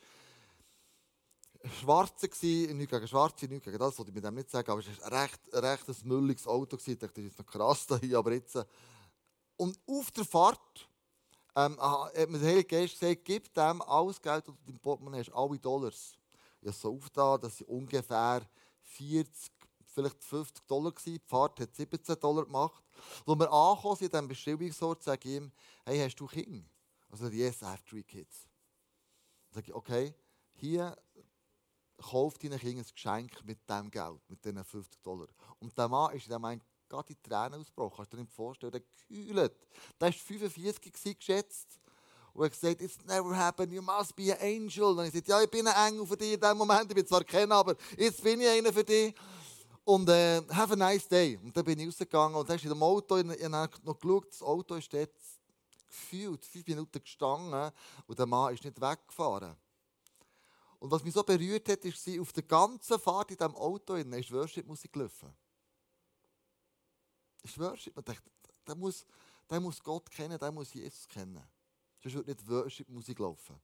Schwarze 1.79 2.27
gsi, 2.27 2.69
nicht 2.73 2.89
gegen 2.89 3.07
Schwarze, 3.07 3.45
nicht 3.45 3.63
gegen 3.63 3.77
das, 3.77 3.97
wollte 3.97 4.11
ich 4.11 4.15
mit 4.15 4.23
dem 4.23 4.35
nicht 4.35 4.49
sagen, 4.49 4.69
aber 4.69 4.81
es 4.81 4.99
war 4.99 5.11
ein 5.11 5.13
recht, 5.13 5.53
ein 5.53 5.63
recht 5.63 5.87
ein 5.87 5.95
mülliges 6.03 6.47
Auto. 6.47 6.77
Ich 6.77 6.99
dachte, 6.99 7.21
das 7.21 7.31
ist 7.31 7.39
noch 7.39 7.45
krass 7.45 7.87
hier, 8.01 8.17
aber 8.17 8.33
jetzt... 8.33 8.57
Und 9.57 9.79
auf 9.87 10.11
der 10.11 10.25
Fahrt 10.25 10.89
ähm, 11.55 11.79
hat 11.79 12.29
mir 12.29 12.39
der 12.39 12.49
Heilige 12.49 12.67
Geist 12.67 12.99
gesagt, 12.99 13.25
gib 13.25 13.53
dem 13.53 13.81
alles 13.81 14.21
Geld, 14.21 14.47
das 14.47 14.55
du 14.65 14.71
im 14.71 14.79
Portemonnaie 14.79 15.19
hast, 15.19 15.33
alle 15.33 15.59
Dollars. 15.59 16.17
Ich 16.61 16.67
habe 16.67 16.77
so 16.77 16.95
aufgetan, 16.95 17.41
dass 17.41 17.57
sie 17.57 17.65
ungefähr 17.65 18.47
40, 18.81 19.51
vielleicht 19.85 20.23
50 20.23 20.65
Dollar 20.65 20.91
waren. 20.91 21.03
Die 21.05 21.21
Fahrt 21.25 21.59
hat 21.59 21.75
17 21.75 22.19
Dollar 22.19 22.45
gemacht. 22.45 22.83
Als 23.25 23.39
wir 23.39 23.51
angekommen 23.51 23.95
sind, 23.97 24.13
in 24.13 24.29
diesem 24.29 24.95
sage 24.99 25.29
ich 25.29 25.35
ihm, 25.35 25.51
hey, 25.85 25.99
hast 25.99 26.15
du 26.15 26.25
Kinder? 26.25 26.67
Also, 27.09 27.27
yes, 27.27 27.61
I 27.61 27.65
have 27.65 27.83
three 27.83 28.03
kids. 28.03 28.47
Dann 29.49 29.55
sage 29.55 29.67
ich, 29.67 29.73
okay, 29.75 30.15
hier 30.53 30.97
kauft 31.97 32.43
deinen 32.43 32.59
Kindern 32.59 32.85
ein 32.85 32.91
Geschenk 32.93 33.45
mit 33.45 33.69
diesem 33.69 33.91
Geld, 33.91 34.29
mit 34.29 34.43
diesen 34.43 34.63
50 34.63 35.01
Dollar. 35.01 35.27
Und 35.59 35.77
der 35.77 35.87
Mann 35.87 36.15
ist 36.15 36.25
in 36.25 36.31
dem 36.31 36.41
Moment 36.41 36.63
gerade 36.93 37.13
die 37.13 37.21
Tränen 37.21 37.59
ausgebrochen. 37.59 37.97
Kannst 37.97 38.13
du 38.13 38.17
dir 38.17 38.23
nicht 38.23 38.33
vorstellen, 38.33 38.71
der 38.71 38.81
gekühlt. 38.81 39.53
Der 39.99 40.07
war 40.07 40.13
45 40.13 41.17
geschätzt. 41.17 41.79
Und 42.33 42.41
er 42.41 42.45
hat 42.45 42.51
gesagt, 42.51 42.81
it's 42.81 42.97
never 43.05 43.35
happened, 43.35 43.73
you 43.73 43.81
must 43.81 44.15
be 44.15 44.31
an 44.31 44.39
angel. 44.41 44.97
Und 44.97 45.05
ich 45.05 45.11
gesagt, 45.11 45.27
ja, 45.27 45.41
ich 45.41 45.49
bin 45.49 45.67
ein 45.67 45.87
Engel 45.87 46.05
für 46.05 46.17
dich 46.17 46.33
in 46.33 46.39
diesem 46.39 46.57
Moment. 46.57 46.89
Ich 46.89 46.95
bin 46.95 47.05
zwar 47.05 47.23
kennen, 47.23 47.51
aber 47.51 47.75
jetzt 47.97 48.23
bin 48.23 48.41
ich 48.41 48.47
einer 48.47 48.73
für 48.73 48.83
dich. 48.83 49.13
Und 49.85 50.07
äh, 50.09 50.41
have 50.49 50.73
a 50.73 50.75
nice 50.75 51.07
day. 51.07 51.37
Und 51.43 51.55
dann 51.55 51.65
bin 51.65 51.79
ich 51.79 51.87
rausgegangen 51.87 52.37
und 52.37 52.47
dann 52.47 52.55
ist 52.55 52.63
in 52.63 52.69
dem 52.69 52.81
Auto, 52.81 53.17
ich, 53.17 53.43
habe 53.43 53.69
noch 53.83 53.99
geschaut, 53.99 54.31
das 54.31 54.41
Auto 54.41 54.75
ist 54.75 54.93
jetzt 54.93 55.39
gefühlt 55.87 56.45
fünf 56.45 56.65
Minuten 56.65 57.01
gestanden 57.01 57.71
und 58.07 58.17
der 58.17 58.25
Mann 58.25 58.53
ist 58.53 58.63
nicht 58.63 58.79
weggefahren. 58.79 59.55
Und 60.79 60.89
was 60.89 61.03
mich 61.03 61.13
so 61.13 61.23
berührt 61.23 61.69
hat, 61.69 61.85
ist, 61.85 62.19
auf 62.19 62.33
der 62.33 62.43
ganzen 62.43 62.99
Fahrt 62.99 63.31
in 63.31 63.37
diesem 63.37 63.55
Auto 63.55 63.95
ist 63.95 64.31
Worship-Musik 64.31 64.91
gelaufen. 64.91 65.33
Ist 67.43 67.59
Worship. 67.59 67.95
Man 67.95 68.05
denkt, 68.05 68.23
der 68.65 68.75
muss, 68.75 69.05
der 69.49 69.59
muss 69.59 69.83
Gott 69.83 70.09
kennen, 70.09 70.39
der 70.39 70.51
muss 70.51 70.73
Jesus 70.73 71.07
kennen. 71.07 71.43
Sonst 72.01 72.15
würde 72.15 72.31
nicht 72.31 72.49
Worship-Musik 72.49 73.19
laufen. 73.19 73.59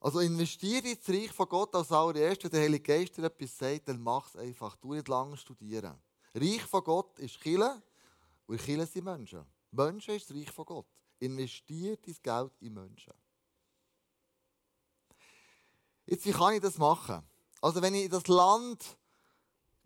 Also 0.00 0.20
investiere 0.20 0.88
ins 0.88 1.08
Reich 1.08 1.32
von 1.32 1.48
Gott 1.48 1.74
als 1.74 1.90
allererstes. 1.90 2.44
Wenn 2.44 2.58
der 2.58 2.62
Heilige 2.62 2.82
Geist 2.82 3.16
dir 3.16 3.24
etwas 3.24 3.56
sagt, 3.56 3.88
dann 3.88 4.02
mach 4.02 4.28
es 4.28 4.36
einfach. 4.36 4.76
Du 4.76 4.92
nicht 4.92 5.08
lange 5.08 5.36
studieren. 5.36 5.98
Reich 6.34 6.62
von 6.62 6.84
Gott 6.84 7.18
ist 7.20 7.40
Chile 7.40 7.82
und 8.46 8.60
Chile 8.60 8.86
sind 8.86 9.04
Menschen. 9.04 9.46
Menschen 9.70 10.14
ist 10.14 10.28
das 10.28 10.36
Reich 10.36 10.50
von 10.50 10.66
Gott. 10.66 10.86
Investiere 11.18 11.96
dein 11.96 12.16
Geld 12.22 12.52
in 12.60 12.74
Menschen. 12.74 13.14
Jetzt, 16.06 16.26
wie 16.26 16.32
kann 16.32 16.52
ich 16.52 16.60
das 16.60 16.76
machen? 16.76 17.22
Also, 17.62 17.80
wenn 17.80 17.94
ich 17.94 18.10
das 18.10 18.26
Land 18.26 18.98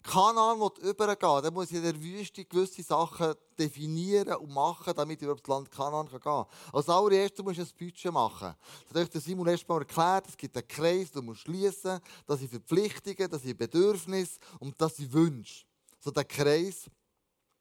Kanaan 0.02 0.58
übergehen 0.80 1.42
dann 1.42 1.54
muss 1.54 1.70
ich 1.70 1.76
in 1.76 1.82
der 1.82 2.00
Wüste 2.00 2.44
gewisse 2.44 2.82
Sachen 2.82 3.34
definieren 3.58 4.36
und 4.36 4.52
machen, 4.52 4.94
damit 4.96 5.20
ich 5.20 5.26
über 5.26 5.34
das 5.34 5.46
Land 5.46 5.70
Kanaan 5.70 6.08
gehen 6.08 6.20
kann. 6.20 6.46
Als 6.72 6.88
allererstes 6.88 7.44
musst 7.44 7.58
du 7.58 7.62
ein 7.62 7.68
Budget 7.78 8.12
machen. 8.12 8.54
Das 8.90 9.02
hat 9.02 9.14
euch 9.14 9.22
Simon 9.22 9.48
erst 9.48 9.68
mal 9.68 9.78
erklärt, 9.78 10.28
es 10.28 10.36
gibt 10.36 10.56
einen 10.56 10.68
Kreis, 10.68 11.10
du 11.10 11.20
musst 11.20 11.40
schließen, 11.40 12.00
das 12.26 12.38
sind 12.38 12.50
Verpflichtungen, 12.50 13.30
das 13.30 13.42
sind 13.42 13.58
Bedürfnisse 13.58 14.38
und 14.60 14.80
das 14.80 14.96
sind 14.96 15.12
Wünsche. 15.12 15.64
so 16.00 16.10
der 16.10 16.24
Kreis, 16.24 16.88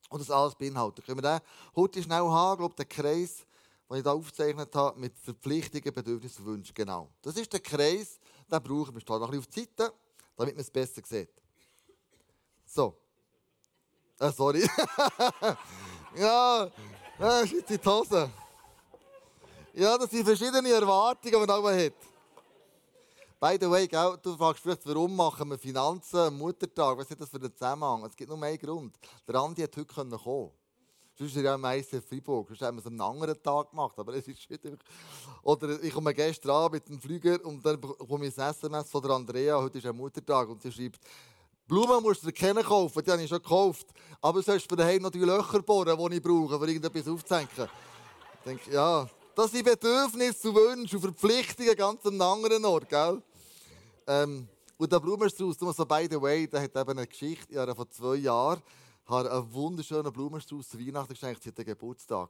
und 0.09 0.19
das 0.19 0.31
alles 0.31 0.55
beinhaltet. 0.55 1.05
Können 1.05 1.21
wir 1.21 1.39
den 1.39 1.41
heute 1.75 2.01
schnell 2.01 2.21
haben, 2.21 2.53
ich 2.53 2.59
glaube, 2.59 2.75
der 2.75 2.85
Kreis, 2.85 3.45
den 3.89 3.97
ich 3.97 4.03
hier 4.03 4.13
aufgezeichnet 4.13 4.73
habe, 4.75 4.99
mit 4.99 5.17
Verpflichtungen, 5.17 5.93
Bedürfnissen 5.93 6.45
und 6.45 6.51
Wünschen. 6.51 6.73
Genau. 6.73 7.09
Das 7.21 7.35
ist 7.35 7.51
der 7.51 7.59
Kreis, 7.59 8.19
den 8.51 8.63
brauchen 8.63 8.93
wir. 8.93 8.99
Ich 8.99 9.07
noch 9.07 9.21
ein 9.21 9.31
bisschen 9.31 9.39
auf 9.39 9.47
die 9.47 9.59
Seite, 9.59 9.93
damit 10.35 10.55
man 10.55 10.61
es 10.61 10.71
besser 10.71 11.01
sieht. 11.05 11.29
So. 12.77 12.93
Ah, 14.19 14.31
sorry. 14.31 14.61
ja, 16.15 16.69
ja, 17.19 17.39
ist 17.39 17.67
die 17.67 17.79
Hose. 17.83 18.29
Ja, 19.73 19.97
das 19.97 20.11
sind 20.11 20.23
verschiedene 20.23 20.69
Erwartungen, 20.69 21.33
die 21.33 21.39
man 21.39 21.49
auch 21.49 21.71
hat. 21.71 21.93
By 23.39 23.57
the 23.59 23.67
way, 23.67 23.87
gell, 23.87 24.19
du 24.21 24.37
fragst 24.37 24.61
vielleicht, 24.61 24.85
warum 24.85 25.15
machen 25.15 25.49
wir 25.49 25.57
Finanzen 25.57 26.19
am 26.19 26.37
Muttertag? 26.37 26.99
Was 26.99 27.09
ist 27.09 27.19
das 27.19 27.29
für 27.29 27.37
einen 27.37 27.51
Zusammenhang? 27.51 28.05
Es 28.05 28.15
gibt 28.15 28.29
nur 28.29 28.43
einen 28.43 28.59
Grund. 28.59 28.95
Der 29.27 29.35
Andi 29.35 29.63
hat 29.63 29.75
heute 29.75 29.91
kommen 29.91 30.11
können. 30.11 30.51
Sonst 31.17 31.31
ist 31.31 31.37
er 31.37 31.43
ja 31.45 31.57
meist 31.57 31.93
in 31.93 32.03
Freiburg. 32.03 32.47
Sonst 32.49 32.61
haben 32.61 32.77
wir 32.77 32.81
es 32.81 32.85
am 32.85 33.01
anderen 33.01 33.41
Tag 33.41 33.71
gemacht. 33.71 33.97
Aber 33.97 34.13
es 34.13 34.27
ist 34.27 34.47
wieder... 34.51 34.77
Oder 35.41 35.81
ich 35.81 35.91
komme 35.91 36.13
gestern 36.13 36.51
an 36.51 36.71
mit 36.71 36.87
dem 36.87 37.01
Flüger 37.01 37.43
und 37.43 37.65
dann 37.65 37.81
bekomme 37.81 38.27
ich 38.27 38.37
ein 38.37 38.51
SMS 38.51 38.91
von 38.91 39.01
der 39.01 39.11
Andrea. 39.11 39.59
Heute 39.59 39.79
ist 39.79 39.87
ein 39.87 39.95
Muttertag. 39.95 40.47
Und 40.49 40.61
sie 40.61 40.71
schreibt, 40.71 40.99
Blumen 41.67 42.01
musst 42.01 42.23
du 42.23 42.31
kennen 42.31 42.63
kaufen. 42.63 43.03
Die 43.03 43.11
habe 43.11 43.21
ich 43.21 43.29
schon 43.29 43.41
gekauft. 43.41 43.87
Aber 44.21 44.39
du 44.39 44.45
sollst 44.45 44.69
für 44.69 44.75
daheim 44.75 45.01
noch 45.01 45.11
die 45.11 45.19
Löcher 45.19 45.61
bohren, 45.61 45.97
die 45.97 46.15
ich 46.15 46.23
brauche, 46.23 46.55
um 46.55 46.63
irgendetwas 46.63 47.07
aufzuhängen. 47.07 47.49
Ich 47.55 48.43
denke, 48.45 48.71
ja, 48.71 49.07
das 49.35 49.51
sind 49.51 49.65
Bedürfnisse, 49.65 50.53
Wünsche 50.53 50.95
und 50.95 51.01
Verpflichtungen 51.01 51.75
ganz 51.75 52.05
an 52.05 52.21
anderen 52.21 52.63
Ort, 52.65 52.89
gell? 52.89 53.21
Ähm, 54.07 54.47
und 54.77 54.91
der 54.91 54.99
Blumenstrauß, 54.99 55.57
so 55.59 55.85
by 55.85 56.07
the 56.09 56.21
way, 56.21 56.47
der 56.47 56.61
hat 56.61 56.75
eben 56.75 56.89
eine 56.91 57.07
Geschichte. 57.07 57.51
Ich 57.51 57.57
habe 57.57 57.75
vor 57.75 57.89
zwei 57.89 58.15
Jahren 58.15 58.61
habe 59.07 59.31
einen 59.31 59.53
wunderschönen 59.53 60.11
Blumenstrauß 60.11 60.69
zu 60.69 60.79
Weihnachten 60.79 61.13
geschenkt, 61.13 61.43
sie 61.43 61.49
hat 61.49 61.57
den 61.57 61.65
Geburtstag. 61.65 62.29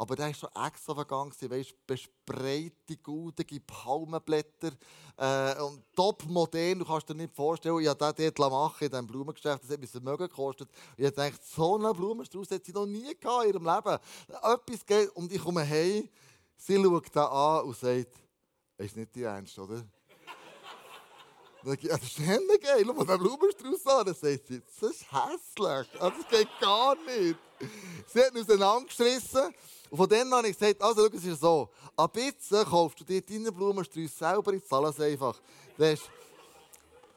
Aber 0.00 0.16
der 0.16 0.30
ist 0.30 0.40
schon 0.40 0.48
extravagant, 0.66 1.34
weißt, 1.42 1.86
bespreite, 1.86 2.96
goldige 3.02 3.60
Palmenblätter 3.60 4.72
äh, 5.18 5.60
und 5.60 5.84
top 5.94 6.24
modern. 6.24 6.78
Du 6.78 6.86
kannst 6.86 7.10
dir 7.10 7.14
nicht 7.14 7.34
vorstellen, 7.34 7.80
ich 7.80 7.86
habe 7.86 8.14
den 8.14 8.32
dort 8.34 8.50
machen 8.50 8.84
in 8.84 8.90
diesem 8.90 9.06
Blumengeschäft, 9.06 9.62
das 9.62 9.70
hat 9.70 9.78
mir 9.78 9.86
Vermögen 9.86 10.26
gekostet. 10.26 10.70
Und 10.96 11.04
ich 11.04 11.12
dachte, 11.12 11.38
so 11.42 11.74
einen 11.74 11.92
Blumenstrauß 11.92 12.50
hat 12.50 12.64
sie 12.64 12.72
noch 12.72 12.86
nie 12.86 13.14
gehabt 13.14 13.44
in 13.44 13.50
ihrem 13.50 13.66
Leben. 13.66 13.98
Etwas 14.42 14.86
geht 14.86 15.10
und 15.10 15.30
ich 15.30 15.42
komme 15.42 15.68
heim, 15.68 16.08
sie 16.56 16.82
schaut 16.82 17.14
da 17.14 17.26
an 17.26 17.66
und 17.66 17.76
sagt, 17.76 18.14
ist 18.78 18.96
nicht 18.96 19.14
die 19.14 19.24
Ernst, 19.24 19.58
oder? 19.58 19.84
Dann 21.62 21.74
ich, 21.74 21.82
ja, 21.82 21.96
das 21.96 22.06
ist 22.06 22.18
geil, 22.18 22.84
schau 22.86 22.92
mal 22.92 23.04
den 23.04 23.18
Blumenstrauß 23.18 23.86
an. 23.86 24.06
Dann 24.06 24.14
sagt 24.14 24.46
sie, 24.46 24.62
das 24.80 24.90
ist 24.90 25.06
hässlich, 25.12 26.00
also, 26.00 26.16
das 26.16 26.28
geht 26.30 26.48
gar 26.60 26.94
nicht. 26.96 27.38
Sie 28.06 28.20
hat 28.20 28.34
ihn 28.34 28.40
auseinandergerissen 28.40 29.54
und 29.90 29.96
von 29.96 30.08
dann 30.08 30.32
habe 30.32 30.48
ich 30.48 30.58
gesagt, 30.58 30.80
also 30.82 31.06
schau, 31.08 31.16
es 31.16 31.24
ist 31.24 31.40
so, 31.40 31.68
ab 31.96 32.16
jetzt 32.16 32.50
kaufst 32.50 33.00
du 33.00 33.04
dir 33.04 33.20
deine 33.20 33.52
Blumenstrauß 33.52 34.18
selber, 34.18 34.52
ich 34.54 34.64
zahle 34.64 34.88
es 34.88 35.00
einfach. 35.00 35.36
Das 35.76 35.94
ist, 35.94 36.10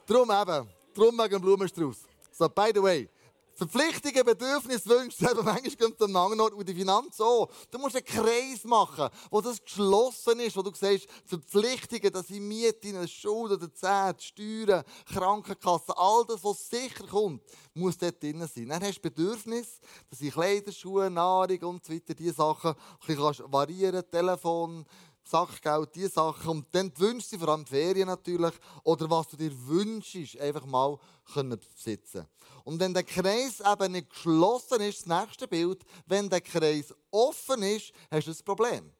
darum 0.06 0.30
eben, 0.30 0.68
darum 0.94 1.18
wegen 1.18 1.40
Blumenstrauß. 1.40 1.96
So, 2.32 2.48
by 2.48 2.72
the 2.74 2.82
way, 2.82 3.08
Verpflichtungen, 3.54 4.24
Bedürfnisse, 4.24 4.88
Wünsche, 4.88 5.24
eben 5.30 5.44
manchmal 5.44 5.76
kommt 5.76 6.02
am 6.02 6.16
anderen 6.16 6.40
Ort 6.40 6.54
und 6.54 6.68
die 6.68 6.74
Finanz 6.74 7.20
auch. 7.20 7.48
Du 7.70 7.78
musst 7.78 7.96
einen 7.96 8.04
Kreis 8.04 8.64
machen, 8.64 9.08
wo 9.30 9.40
das 9.40 9.62
geschlossen 9.62 10.40
ist, 10.40 10.56
wo 10.56 10.62
du 10.62 10.74
sagst, 10.74 11.06
Verpflichtungen, 11.24 12.12
dass 12.12 12.30
ich 12.30 12.40
Miete, 12.40 13.06
Schulden, 13.06 13.72
Zähne, 13.74 14.16
Steuern, 14.18 14.84
Krankenkasse, 15.12 15.96
all 15.96 16.24
das, 16.26 16.42
was 16.42 16.68
sicher 16.68 17.06
kommt, 17.06 17.42
muss 17.74 17.96
dort 17.96 18.22
drin 18.22 18.46
sein. 18.52 18.68
Dann 18.68 18.82
hast 18.82 18.96
du 18.96 19.02
Bedürfnisse, 19.02 19.80
das 20.10 20.18
sind 20.18 20.32
Kleider, 20.32 20.72
Schuhe, 20.72 21.08
Nahrung 21.10 21.62
und 21.62 21.84
so 21.84 21.92
weiter, 21.92 22.14
diese 22.14 22.34
Sachen. 22.34 22.74
Du 23.06 23.16
kannst 23.16 23.42
variieren, 23.46 24.02
Telefon, 24.10 24.84
Sachgeld, 25.24 25.94
diese 25.94 26.10
Sachen. 26.10 26.50
Und 26.50 26.66
dann 26.72 26.92
wünschst 26.98 27.32
du 27.32 27.38
vor 27.38 27.48
allem 27.48 27.66
Ferien 27.66 28.06
natürlich, 28.06 28.54
oder 28.82 29.08
was 29.10 29.28
du 29.28 29.36
dir 29.36 29.52
wünschst, 29.66 30.38
einfach 30.38 30.66
mal 30.66 30.98
können 31.32 31.58
besitzen 31.58 32.26
Und 32.64 32.78
wenn 32.78 32.92
der 32.92 33.04
Kreis 33.04 33.60
eben 33.60 33.92
nicht 33.92 34.10
geschlossen 34.10 34.80
ist, 34.82 35.06
das 35.06 35.20
nächste 35.20 35.48
Bild, 35.48 35.82
wenn 36.06 36.28
der 36.28 36.40
Kreis 36.40 36.94
offen 37.10 37.62
ist, 37.62 37.92
hast 38.10 38.26
du 38.26 38.30
ein 38.30 38.44
Problem. 38.44 38.92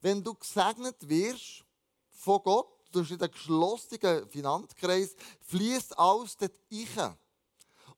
Wenn 0.00 0.22
du 0.22 0.34
gesegnet 0.34 0.96
wirst 1.08 1.64
von 2.10 2.42
Gott, 2.42 2.68
durch 2.92 3.08
den 3.08 3.30
geschlossenen 3.30 4.28
Finanzkreis, 4.30 5.14
fließt 5.42 5.98
alles 5.98 6.36
dort 6.36 6.52
rein. 6.96 7.18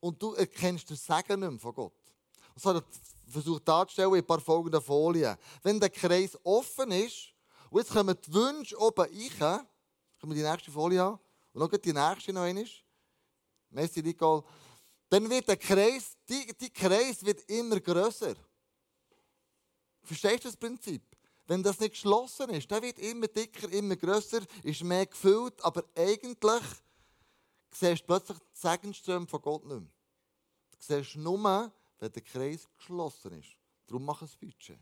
Und 0.01 0.21
du 0.21 0.33
erkennst 0.35 0.91
das 0.91 1.05
Segen 1.05 1.41
nicht 1.41 1.51
mehr 1.51 1.61
von 1.61 1.75
Gott. 1.75 1.93
Das 2.55 2.65
hat 2.65 2.77
er 2.77 2.85
versucht 3.31 3.67
darzustellen 3.67 4.13
in 4.15 4.19
ein 4.19 4.27
paar 4.27 4.41
folgenden 4.41 4.81
Folien. 4.81 5.37
Wenn 5.63 5.81
der 5.81 5.91
Kreis 5.91 6.39
offen 6.45 6.91
ist, 6.93 7.33
und 7.71 7.81
jetzt 7.81 7.93
kommen 7.93 8.17
die 8.27 8.33
Wünsche 8.35 8.79
oben 8.79 9.03
rein, 9.03 9.67
können 10.21 10.35
wir 10.35 10.35
die 10.35 10.49
nächste 10.49 10.71
Folie 10.71 11.01
haben, 11.01 11.21
und 11.53 11.61
noch 11.61 11.79
die 11.79 11.93
nächste 11.93 12.33
noch 12.33 12.43
einmal. 12.43 12.67
Merci, 13.71 14.03
Nicole. 14.03 14.43
Dann 15.09 15.29
wird 15.29 15.49
der 15.49 15.57
Kreis, 15.57 16.17
die, 16.29 16.53
die 16.57 16.71
Kreis 16.71 17.25
wird 17.25 17.49
immer 17.51 17.81
größer. 17.81 18.35
Verstehst 20.03 20.45
du 20.45 20.49
das 20.49 20.57
Prinzip? 20.57 21.03
Wenn 21.47 21.63
das 21.63 21.81
nicht 21.81 21.93
geschlossen 21.93 22.51
ist, 22.51 22.71
der 22.71 22.81
wird 22.83 22.99
immer 23.01 23.27
dicker, 23.27 23.69
immer 23.73 23.97
größer, 23.97 24.41
ist 24.63 24.85
mehr 24.85 25.07
gefüllt, 25.07 25.61
aber 25.65 25.85
eigentlich 25.97 26.63
siehst 27.73 28.03
du 28.03 28.07
plötzlich 28.07 28.39
die 28.39 28.59
Segenströme 28.61 29.27
von 29.27 29.43
Gott 29.43 29.65
nicht 29.65 29.81
mehr. 29.81 29.91
Du 30.71 30.79
siehst 30.79 31.17
nur, 31.17 31.73
wenn 32.01 32.13
der 32.13 32.23
Kreis 32.23 32.69
geschlossen 32.77 33.33
ist. 33.39 33.57
Darum 33.87 34.05
machen 34.05 34.29
wir 34.29 34.35
ein 34.35 34.51
Budget. 34.51 34.81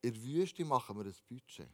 In 0.00 0.14
der 0.14 0.22
Wüste 0.22 0.64
machen 0.64 0.96
wir 0.96 1.04
ein 1.04 1.14
Budget. 1.28 1.68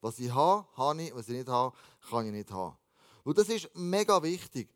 Was 0.00 0.18
ich 0.18 0.30
habe, 0.30 0.66
habe 0.76 1.02
ich. 1.02 1.14
Was 1.14 1.28
ich 1.28 1.36
nicht 1.36 1.48
habe, 1.48 1.76
kann 2.08 2.26
ich 2.26 2.32
nicht 2.32 2.50
haben. 2.50 2.76
Und 3.24 3.38
das 3.38 3.48
ist 3.48 3.74
mega 3.74 4.22
wichtig. 4.22 4.68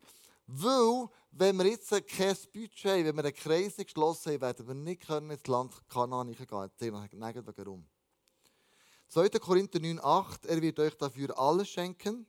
Weil, 0.47 1.09
wenn 1.31 1.57
wir 1.57 1.67
jetzt 1.67 1.89
kein 1.89 2.35
Budget 2.53 2.85
haben, 2.85 3.05
wenn 3.05 3.15
wir 3.17 3.25
einen 3.25 3.35
Kreis 3.35 3.77
nicht 3.77 3.93
geschlossen 3.93 4.33
haben, 4.33 4.41
werden 4.41 4.67
wir 4.67 4.73
nicht 4.73 5.09
ins 5.09 5.47
Land 5.47 5.87
Kanaan 5.89 6.33
gehen. 6.33 6.47
Erzähl 6.49 6.91
nachher 6.91 7.45
warum. 7.45 7.85
2. 9.09 9.29
Korinther 9.29 9.79
9,8 9.79 10.47
Er 10.47 10.61
wird 10.61 10.79
euch 10.79 10.95
dafür 10.95 11.37
alles 11.37 11.69
schenken, 11.69 12.25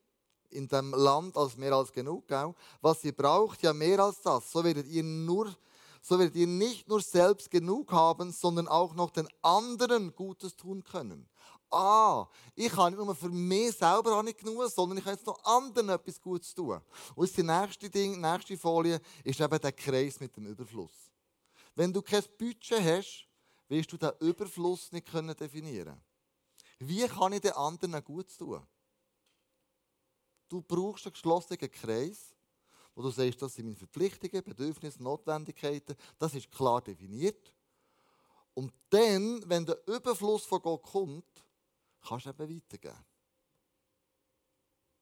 in 0.51 0.69
dem 0.69 0.93
Land 0.93 1.37
als 1.37 1.57
mehr 1.57 1.73
als 1.73 1.93
genug. 1.93 2.27
Gell? 2.29 2.55
Was 2.81 3.05
ihr 3.05 3.13
braucht, 3.13 3.63
ja 3.63 3.73
mehr 3.73 4.01
als 4.01 4.21
das. 4.21 4.51
So 4.51 4.63
werdet 4.65 4.87
ihr 4.87 5.03
nur 5.03 5.55
so 6.01 6.19
werdet 6.19 6.37
ihr 6.37 6.47
nicht 6.47 6.89
nur 6.89 7.01
selbst 7.01 7.51
genug 7.51 7.93
haben, 7.93 8.33
sondern 8.33 8.69
auch 8.69 8.95
noch 8.95 9.11
den 9.11 9.29
anderen 9.43 10.15
Gutes 10.15 10.57
tun 10.57 10.83
können. 10.85 11.29
Ah, 11.71 12.27
ich 12.55 12.75
habe 12.75 12.91
nicht 12.91 13.05
nur 13.05 13.15
für 13.15 13.29
mich 13.29 13.77
selber 13.77 14.23
nicht 14.23 14.39
genug, 14.39 14.67
sondern 14.71 14.99
ich 14.99 15.05
habe 15.05 15.17
jetzt 15.17 15.27
noch 15.27 15.43
anderen 15.45 15.91
etwas 15.91 16.21
Gutes 16.21 16.55
tun. 16.55 16.81
Und 17.15 17.37
die 17.37 17.43
nächste 17.43 17.91
Ding, 17.91 18.21
nächste 18.21 18.57
Folie 18.57 19.01
ist 19.23 19.41
eben 19.41 19.61
der 19.61 19.73
Kreis 19.73 20.19
mit 20.19 20.35
dem 20.35 20.47
Überfluss. 20.47 21.13
Wenn 21.75 21.93
du 21.93 22.01
kein 22.01 22.25
Budget 22.39 22.81
hast, 22.81 23.27
wirst 23.69 23.93
du 23.93 23.99
den 23.99 24.13
Überfluss 24.21 24.91
nicht 24.93 25.13
definieren 25.39 26.01
Wie 26.79 27.07
kann 27.07 27.35
ich 27.35 27.43
den 27.43 27.53
anderen 27.53 28.03
Gutes 28.03 28.39
tun? 28.39 28.67
Du 30.49 30.63
brauchst 30.63 31.07
einen 31.07 31.13
geschlossenen 31.13 31.71
Kreis, 31.71 32.35
wo 32.95 33.03
du 33.03 33.11
sagst, 33.11 33.41
das 33.43 33.55
sind 33.55 33.67
meine 33.67 33.77
Verpflichtungen, 33.77 34.43
Bedürfnisse, 34.43 35.03
Notwendigkeiten. 35.03 35.95
Das 36.19 36.35
ist 36.35 36.51
klar 36.51 36.81
definiert. 36.81 37.53
Und 38.55 38.73
dann, 38.91 39.49
wenn 39.49 39.65
der 39.65 39.79
Überfluss 39.87 40.45
von 40.45 40.61
Gott 40.61 40.83
kommt, 40.83 41.45
kannst 42.03 42.27
du 42.27 42.31
eben 42.31 42.57
weitergeben. 42.57 43.05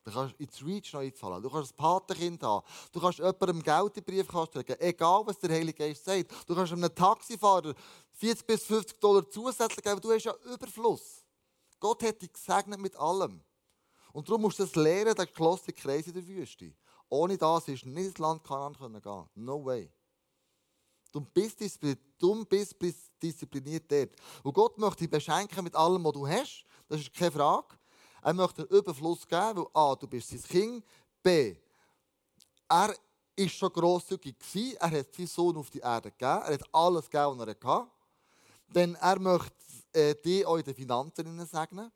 Du 0.07 0.12
kannst 0.12 0.38
ins 0.38 0.65
Reach 0.65 0.93
noch 0.93 1.00
einzahlen. 1.00 1.43
Du 1.43 1.50
kannst 1.50 1.73
ein 1.73 1.76
Patenkind 1.76 2.41
haben. 2.43 2.65
Du 2.93 3.00
kannst 3.00 3.19
jemandem 3.19 3.61
Geld 3.61 3.97
in 3.97 4.05
den 4.05 4.05
Briefkasten 4.05 4.59
legen. 4.59 4.76
Egal, 4.79 5.26
was 5.26 5.38
der 5.38 5.50
Heilige 5.50 5.79
Geist 5.79 6.05
sagt. 6.05 6.31
Du 6.47 6.55
kannst 6.55 6.73
einem 6.73 6.95
Taxifahrer 6.95 7.75
40 8.12 8.47
bis 8.47 8.65
50 8.67 9.00
Dollar 9.00 9.29
zusätzlich 9.29 9.83
geben. 9.83 10.00
Du 10.00 10.12
hast 10.12 10.25
ja 10.25 10.35
Überfluss. 10.45 11.25
Gott 11.81 12.05
hat 12.05 12.23
dich 12.23 12.33
gesegnet 12.33 12.79
mit 12.79 12.95
allem. 12.95 13.43
Und 14.16 14.26
darum 14.26 14.40
musst 14.40 14.58
du 14.58 14.64
das 14.64 14.75
lernen, 14.75 15.14
den 15.14 15.26
geschlossenen 15.26 15.76
Kreis 15.76 16.06
in 16.06 16.14
der 16.14 16.26
Wüste. 16.26 16.73
Ohne 17.11 17.37
das 17.37 17.68
ist 17.68 17.85
nicht 17.85 18.06
ins 18.06 18.16
Land 18.16 18.42
Kanaan 18.42 18.73
gehen. 18.73 19.25
No 19.35 19.62
way. 19.62 19.92
Du 21.12 21.20
bist, 21.20 21.61
du 22.18 22.44
bist 22.46 22.75
diszipliniert 23.23 23.92
dort. 23.92 24.12
Und 24.42 24.54
Gott 24.54 24.78
möchte 24.78 25.00
dich 25.00 25.11
beschenken 25.11 25.62
mit 25.62 25.75
allem, 25.75 26.02
was 26.02 26.14
du 26.14 26.26
hast. 26.26 26.64
Das 26.88 26.99
ist 26.99 27.12
keine 27.12 27.30
Frage. 27.30 27.76
Er 28.23 28.32
möchte 28.32 28.62
einen 28.62 28.70
Überfluss 28.70 29.26
geben, 29.26 29.58
weil 29.58 29.66
A, 29.75 29.94
du 29.94 30.06
bist 30.06 30.30
sein 30.30 30.42
Kind. 30.44 30.85
B, 31.23 31.54
er 32.70 32.88
war 32.88 33.49
schon 33.49 33.70
grosszügig. 33.70 34.35
Er 34.80 34.92
hat 34.92 35.14
seinen 35.14 35.26
Sohn 35.26 35.58
auf 35.58 35.68
die 35.68 35.80
Erde 35.80 36.11
gegeben. 36.11 36.40
Er 36.40 36.54
hat 36.54 36.64
alles 36.73 37.11
gegeben, 37.11 37.38
was 37.38 37.49
er 37.49 37.68
hatte. 37.68 37.90
Denn 38.68 38.94
er 38.94 39.20
möchte 39.20 39.52
äh, 39.92 40.14
dich 40.14 40.46
auch 40.46 40.56
in 40.56 40.64
den 40.64 40.75
Finanzen 40.75 41.46
segnen. 41.46 41.92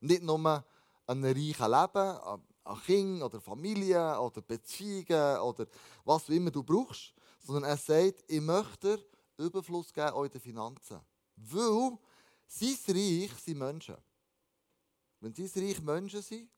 Nicht 0.00 0.22
nur 0.22 0.62
einem 1.06 1.24
reichen 1.24 1.70
Leben, 1.70 2.42
an 2.66 2.82
Kinder 2.84 3.26
oder 3.26 3.40
Familie 3.40 4.20
oder 4.20 4.42
Beziehungen 4.42 5.38
oder 5.40 5.66
was 6.04 6.24
auch 6.24 6.30
immer 6.30 6.50
du 6.50 6.62
brauchst, 6.62 7.14
sondern 7.38 7.64
er 7.64 7.76
sagt, 7.76 8.24
ich 8.26 8.40
möchte 8.40 9.04
Überfluss 9.38 9.92
geben 9.92 10.30
den 10.30 10.40
Finanzen. 10.40 11.00
Weil 11.36 11.98
sein 12.48 12.96
Reich 12.96 13.32
sind 13.44 13.58
Menschen. 13.58 13.96
Wenn 15.20 15.34
sein 15.34 15.64
Reich 15.64 15.80
Menschen 15.80 16.22
sind, 16.22 16.50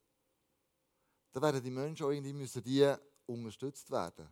dann 1.32 1.42
werden 1.42 1.62
die 1.62 1.70
Menschen 1.70 2.06
auch 2.06 2.10
irgendwie 2.10 2.32
müssen 2.32 2.62
die 2.62 2.94
unterstützt 3.26 3.90
werden. 3.90 4.28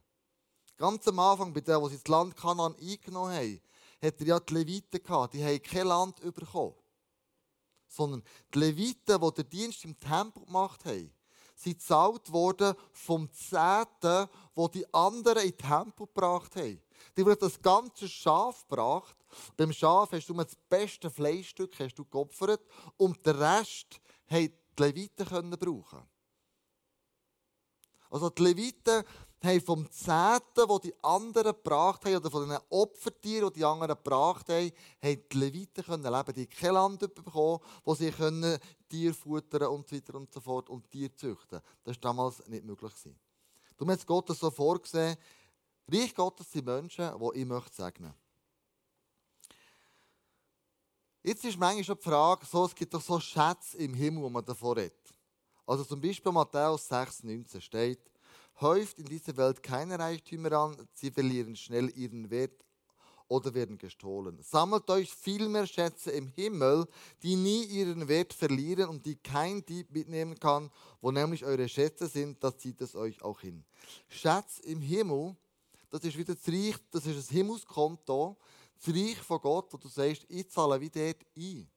Ganz 0.76 1.06
am 1.08 1.18
Anfang, 1.18 1.52
bei 1.52 1.60
denen, 1.60 1.88
die 1.88 1.96
das 1.96 2.08
Land 2.08 2.36
Kanaan 2.36 2.74
eingenommen 2.76 3.34
haben, 3.34 3.60
hat 4.02 4.20
er 4.20 4.26
ja 4.26 4.40
die 4.40 4.54
Leviten 4.54 5.02
gehabt. 5.02 5.34
Die 5.34 5.44
haben 5.44 5.62
kein 5.62 5.86
Land 5.86 6.20
bekommen. 6.20 6.74
Sondern 7.96 8.22
die 8.52 8.58
Leviten, 8.58 9.20
die 9.20 9.34
den 9.34 9.48
Dienst 9.48 9.84
im 9.84 9.98
Tempel 9.98 10.44
gemacht 10.44 10.84
haben, 10.84 11.10
sind 11.54 11.78
gezahlt 11.78 12.30
worden 12.30 12.74
vom 12.92 13.32
Zehnten, 13.32 14.28
wo 14.54 14.68
die 14.68 14.92
anderen 14.92 15.42
in 15.42 15.50
den 15.50 15.58
Tempel 15.58 16.06
gebracht 16.06 16.54
haben. 16.56 16.82
Die 17.16 17.24
wurden 17.24 17.40
das 17.40 17.60
ganze 17.60 18.08
Schaf 18.08 18.66
gebracht. 18.68 19.16
Beim 19.56 19.72
Schaf 19.72 20.12
hast 20.12 20.28
du 20.28 20.34
das 20.34 20.54
beste 20.68 21.10
Fleischstück 21.10 21.78
hast 21.80 21.94
du 21.94 22.04
geopfert 22.04 22.60
und 22.98 23.24
den 23.24 23.36
Rest 23.36 24.00
haben 24.28 24.52
die 24.78 24.82
Leviten 24.82 25.50
brauchen. 25.50 26.02
Also 28.10 28.30
die 28.30 28.42
Leviten 28.42 29.04
haben 29.46 29.60
vom 29.60 29.90
Zehnten, 29.90 30.68
wo 30.68 30.78
die 30.78 30.94
anderen 31.02 31.52
gebracht 31.52 32.04
haben, 32.04 32.16
oder 32.16 32.30
von 32.30 32.48
den 32.48 32.58
Opfertieren, 32.68 33.50
die 33.52 33.60
die 33.60 33.64
anderen 33.64 33.94
gebracht 33.94 34.48
haben, 34.48 34.72
haben 35.02 35.22
die 35.32 35.38
Leviten 35.38 35.84
können 35.84 36.12
leben. 36.12 36.34
Die 36.34 36.46
kein 36.46 36.74
Land 36.74 37.00
bekommen, 37.14 37.60
wo 37.84 37.94
sie 37.94 38.10
können 38.10 38.58
Tier 38.88 39.14
futtern 39.14 39.68
und 39.68 39.88
so 39.88 39.96
weiter 39.96 40.14
und 40.14 40.32
so 40.32 40.40
fort 40.40 40.68
und 40.68 40.90
Tier 40.90 41.14
züchten. 41.16 41.60
Das 41.84 41.96
war 41.96 42.00
damals 42.00 42.46
nicht 42.48 42.64
möglich. 42.64 42.92
Du 43.76 43.86
hast 43.86 44.06
Gott 44.06 44.28
so 44.36 44.50
vorgesehen, 44.50 45.16
Reich 45.88 46.14
Gottes 46.14 46.50
sind 46.50 46.66
Menschen, 46.66 47.12
die 47.18 47.40
ich 47.40 47.46
möchte 47.46 47.74
segnen 47.74 48.12
Jetzt 51.22 51.44
ist 51.44 51.58
manchmal 51.58 51.96
die 51.96 52.02
Frage, 52.02 52.46
so, 52.46 52.66
es 52.66 52.74
gibt 52.74 52.94
doch 52.94 53.00
so 53.00 53.18
Schätze 53.18 53.76
im 53.78 53.94
Himmel, 53.94 54.22
wo 54.22 54.30
man 54.30 54.44
davon 54.44 54.78
redet. 54.78 55.12
Also 55.66 55.84
zum 55.84 56.00
Beispiel 56.00 56.30
Matthäus 56.30 56.88
6,19 56.90 57.60
steht, 57.60 58.00
häuft 58.60 58.98
in 58.98 59.06
dieser 59.06 59.36
Welt 59.36 59.62
keine 59.62 59.98
Reichtümer 59.98 60.52
an, 60.52 60.88
sie 60.92 61.10
verlieren 61.10 61.56
schnell 61.56 61.90
ihren 61.96 62.30
Wert 62.30 62.64
oder 63.28 63.54
werden 63.54 63.78
gestohlen. 63.78 64.38
Sammelt 64.42 64.88
euch 64.90 65.12
viel 65.12 65.48
mehr 65.48 65.66
Schätze 65.66 66.10
im 66.12 66.28
Himmel, 66.28 66.86
die 67.22 67.36
nie 67.36 67.64
ihren 67.64 68.08
Wert 68.08 68.32
verlieren 68.32 68.88
und 68.88 69.04
die 69.04 69.16
kein 69.16 69.64
Dieb 69.66 69.90
mitnehmen 69.90 70.38
kann. 70.38 70.70
Wo 71.00 71.10
nämlich 71.10 71.44
eure 71.44 71.68
Schätze 71.68 72.06
sind, 72.06 72.42
da 72.42 72.56
zieht 72.56 72.80
es 72.80 72.94
euch 72.94 73.22
auch 73.22 73.40
hin. 73.40 73.64
Schatz 74.08 74.60
im 74.60 74.80
Himmel, 74.80 75.36
das 75.90 76.04
ist 76.04 76.16
wieder 76.16 76.34
das 76.34 76.48
Reich, 76.48 76.76
das 76.90 77.06
ist 77.06 77.18
das 77.18 77.30
Himmelskonto, 77.30 78.36
das 78.78 78.94
Reich 78.94 79.18
von 79.18 79.40
Gott, 79.40 79.72
wo 79.72 79.76
du 79.76 79.88
sagst, 79.88 80.24
ich 80.28 80.48
zahle 80.48 80.80
wie 80.80 80.90
dort 80.90 81.24
ein. 81.36 81.68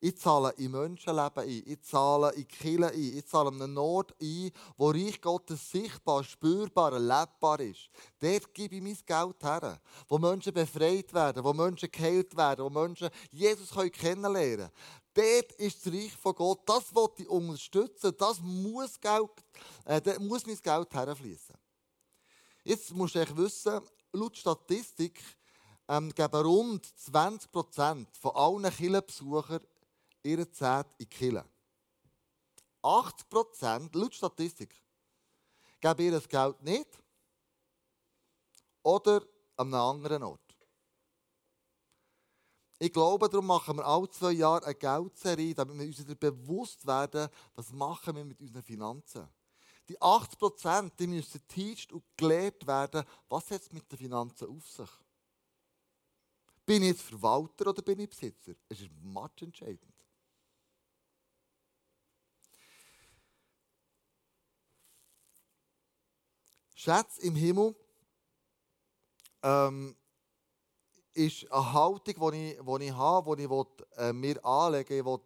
Ich 0.00 0.18
zahle 0.18 0.50
in 0.58 0.72
Menschenleben 0.72 1.44
ein. 1.44 1.62
Ich 1.66 1.82
zahle 1.82 2.32
in 2.32 2.46
Kirche 2.48 2.88
ein. 2.88 3.18
Ich 3.18 3.26
zahle 3.26 3.48
an 3.48 3.62
einen 3.62 3.78
Ort 3.78 4.14
ein, 4.20 4.50
wo 4.76 4.90
Reich 4.90 5.20
Gottes 5.20 5.70
sichtbar, 5.70 6.24
spürbar, 6.24 6.92
erlebbar 6.92 7.60
ist. 7.60 7.88
Dort 8.18 8.52
gebe 8.54 8.76
ich 8.76 8.82
mein 8.82 8.98
Geld 9.06 9.42
her. 9.42 9.80
Wo 10.08 10.18
Menschen 10.18 10.52
befreit 10.52 11.12
werden, 11.12 11.44
wo 11.44 11.52
Menschen 11.52 11.90
geheilt 11.90 12.36
werden, 12.36 12.64
wo 12.64 12.70
Menschen 12.70 13.10
Jesus 13.30 13.70
kennenlernen 13.92 14.56
können. 14.56 14.70
Dort 15.14 15.52
ist 15.52 15.86
das 15.86 15.92
Reich 15.92 16.16
von 16.16 16.34
Gott. 16.34 16.60
Das 16.66 16.94
will 16.94 17.08
ich 17.18 17.28
unterstützen. 17.28 18.12
Das 18.18 18.40
muss, 18.40 19.00
Geld, 19.00 19.30
äh, 19.86 20.18
muss 20.18 20.44
mein 20.44 20.58
Geld 20.60 20.92
herfließen. 20.92 21.54
Jetzt 22.64 22.92
musst 22.94 23.14
du 23.14 23.36
wissen, 23.36 23.80
laut 24.12 24.36
Statistik 24.36 25.22
ähm, 25.88 26.12
geben 26.14 26.40
rund 26.40 26.86
20% 26.86 28.06
von 28.18 28.30
allen 28.34 28.72
Kirchenbesuchern 28.72 29.60
ihre 30.24 30.50
Zeit 30.50 30.86
in 30.92 30.96
die 30.98 31.06
Kirche. 31.06 31.44
80 32.82 33.94
laut 33.94 34.14
Statistik, 34.14 34.74
geben 35.80 36.02
ihr 36.02 36.12
das 36.12 36.28
Geld 36.28 36.62
nicht 36.62 36.88
oder 38.82 39.22
an 39.56 39.72
einem 39.72 39.74
anderen 39.74 40.22
Ort. 40.22 40.40
Ich 42.78 42.92
glaube, 42.92 43.28
darum 43.28 43.46
machen 43.46 43.78
wir 43.78 43.86
alle 43.86 44.10
zwei 44.10 44.32
Jahre 44.32 44.66
eine 44.66 44.74
Geldserie, 44.74 45.54
damit 45.54 45.78
wir 45.78 45.86
uns 45.86 45.98
wieder 45.98 46.14
bewusst 46.14 46.86
werden, 46.86 47.28
was 47.54 47.72
machen 47.72 48.16
wir 48.16 48.24
mit 48.24 48.40
unseren 48.40 48.62
Finanzen. 48.62 49.26
Die 49.88 50.00
80 50.00 50.92
die 50.98 51.06
müssen 51.06 51.40
geteacht 51.46 51.92
und 51.92 52.04
gelehrt 52.16 52.66
werden, 52.66 53.04
was 53.28 53.50
hat 53.50 53.62
es 53.62 53.72
mit 53.72 53.90
den 53.90 53.98
Finanzen 53.98 54.48
auf 54.48 54.68
sich. 54.68 54.90
Bin 56.66 56.82
ich 56.82 56.88
jetzt 56.88 57.02
Verwalter 57.02 57.68
oder 57.68 57.82
bin 57.82 58.00
ich 58.00 58.08
Besitzer? 58.10 58.54
Es 58.68 58.80
ist 58.80 58.90
entscheidend. 59.40 59.93
Schätze 66.84 67.22
im 67.22 67.34
Himmel 67.34 67.74
ähm, 69.42 69.96
ist 71.14 71.50
eine 71.50 71.72
Haltung, 71.72 72.32
die 72.32 72.50
ich, 72.50 72.58
die 72.60 72.84
ich 72.84 72.92
habe, 72.92 73.36
die 73.36 73.44
ich 73.44 73.48
will, 73.48 73.66
äh, 73.96 74.12
mir 74.12 74.44
anlegen. 74.44 74.98
Ich 74.98 75.04
will 75.04 75.18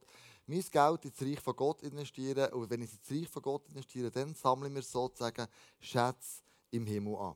mein 0.46 0.60
Geld 0.60 1.04
ins 1.04 1.20
Reich 1.20 1.40
von 1.40 1.56
Gott 1.56 1.82
investieren. 1.82 2.52
Und 2.52 2.70
wenn 2.70 2.82
ich 2.82 2.92
ins 2.92 3.10
Reich 3.10 3.28
von 3.28 3.42
Gott 3.42 3.68
investiere, 3.70 4.08
dann 4.08 4.36
sammeln 4.36 4.72
wir 4.72 4.82
sozusagen 4.82 5.48
Schätze 5.80 6.42
im 6.70 6.86
Himmel 6.86 7.16
an. 7.16 7.34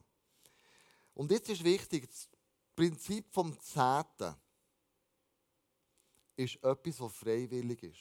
Und 1.14 1.32
jetzt 1.32 1.48
ist 1.48 1.64
wichtig, 1.64 2.08
das 2.08 2.28
Prinzip 2.76 3.26
vom 3.28 3.58
Zehnten 3.58 4.37
ist 6.37 6.62
etwas, 6.62 6.96
das 6.96 7.12
freiwillig 7.12 7.82
ist. 7.82 8.00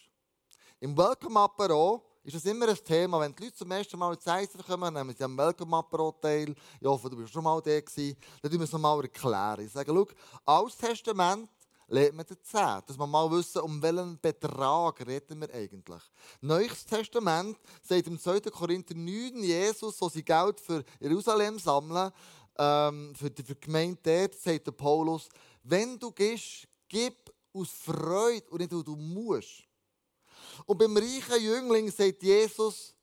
Im 0.80 0.96
Welcome-Apero 0.96 2.11
ist 2.24 2.36
das 2.36 2.46
immer 2.46 2.68
ein 2.68 2.78
Thema. 2.84 3.20
Wenn 3.20 3.34
die 3.36 3.44
Leute 3.46 3.56
zum 3.56 3.72
ersten 3.72 3.98
Mal 3.98 4.14
ins 4.14 4.28
Eisen 4.28 4.62
kommen, 4.62 4.94
nehmen 4.94 5.16
sie 5.18 5.24
am 5.24 5.38
Welcome-Apero-Teil. 5.38 6.54
Ich 6.80 6.88
hoffe, 6.88 7.10
du 7.10 7.18
bist 7.18 7.34
schon 7.34 7.44
mal 7.44 7.60
da 7.62 7.80
gewesen. 7.80 8.16
Dann 8.42 8.52
müssen 8.52 8.60
wir 8.60 8.66
es 8.66 8.72
nochmal 8.72 9.02
erklären. 9.02 9.66
Ich 9.66 9.72
sage, 9.72 9.92
schau, 9.92 10.08
Altes 10.46 10.78
Testament 10.78 11.50
lernt 11.88 12.16
man 12.16 12.26
den 12.26 12.38
10, 12.42 12.62
dass 12.86 12.98
wir 12.98 13.08
mal 13.08 13.30
wissen, 13.32 13.62
um 13.62 13.82
welchen 13.82 14.20
Betrag 14.20 15.06
reden 15.06 15.42
wir 15.42 15.54
eigentlich. 15.54 16.02
Neues 16.42 16.86
Testament 16.86 17.58
sagt 17.82 18.08
im 18.08 18.20
2. 18.20 18.40
Korinther 18.42 18.96
9, 18.96 19.44
Jesus, 19.44 19.98
so 19.98 20.08
sein 20.08 20.24
Geld 20.24 20.60
für 20.60 20.84
Jerusalem 21.00 21.60
sammeln, 21.60 22.12
ähm, 22.58 23.14
für, 23.16 23.30
die, 23.30 23.44
für 23.44 23.56
die 23.56 23.62
Gemeinde 23.62 24.00
dort, 24.04 24.36
sagt 24.36 24.68
der 24.68 24.72
Paulus, 24.72 25.28
wenn 25.64 26.00
du 26.00 26.12
gehst, 26.12 26.68
gib 26.88 27.32
aus 27.54 27.70
Freude 27.70 28.50
und 28.50 28.60
nicht, 28.60 28.72
weil 28.72 28.84
du 28.84 28.96
musst. 28.96 29.64
Und 30.66 30.78
beim 30.78 30.96
reichen 30.96 31.44
Jüngling 31.44 31.92
sagt 31.92 32.24
Jesus, 32.24 32.96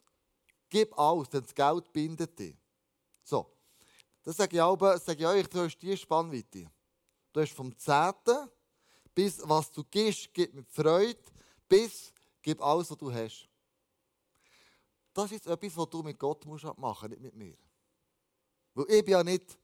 gib 0.68 0.98
alles, 0.98 1.28
denn 1.28 1.42
das 1.42 1.54
Geld 1.54 1.92
bindet 1.92 2.38
dich. 2.38 2.56
So, 3.24 3.50
das 4.22 4.36
sage 4.36 4.56
ich, 4.56 4.62
auch, 4.62 4.78
sage 4.98 5.18
ich 5.20 5.26
euch, 5.26 5.48
du 5.48 5.60
hast 5.60 5.78
die 5.78 5.96
Spannweite. 5.96 6.70
Du 7.32 7.40
hast 7.40 7.52
vom 7.52 7.76
10. 7.76 8.12
bis 9.14 9.40
was 9.44 9.70
du 9.70 9.84
gibst, 9.84 10.32
gib 10.32 10.54
mit 10.54 10.68
Freude, 10.70 11.18
bis 11.68 12.12
gib 12.42 12.62
alles, 12.62 12.90
was 12.90 12.98
du 12.98 13.12
hast. 13.12 13.48
Das 15.12 15.32
ist 15.32 15.46
etwas, 15.46 15.76
was 15.76 15.90
du 15.90 16.02
mit 16.02 16.18
Gott 16.18 16.44
musst 16.44 16.64
machen 16.76 17.10
nicht 17.10 17.20
mit 17.20 17.34
mir. 17.34 17.56
Weil 18.74 18.86
ich 18.90 19.04
bin 19.04 19.12
ja 19.12 19.24
nicht 19.24 19.58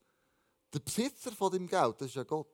der 0.72 0.80
Besitzer 0.80 1.32
von 1.32 1.52
dem 1.52 1.66
Geld, 1.66 2.00
das 2.00 2.08
ist 2.08 2.16
ja 2.16 2.24
Gott. 2.24 2.53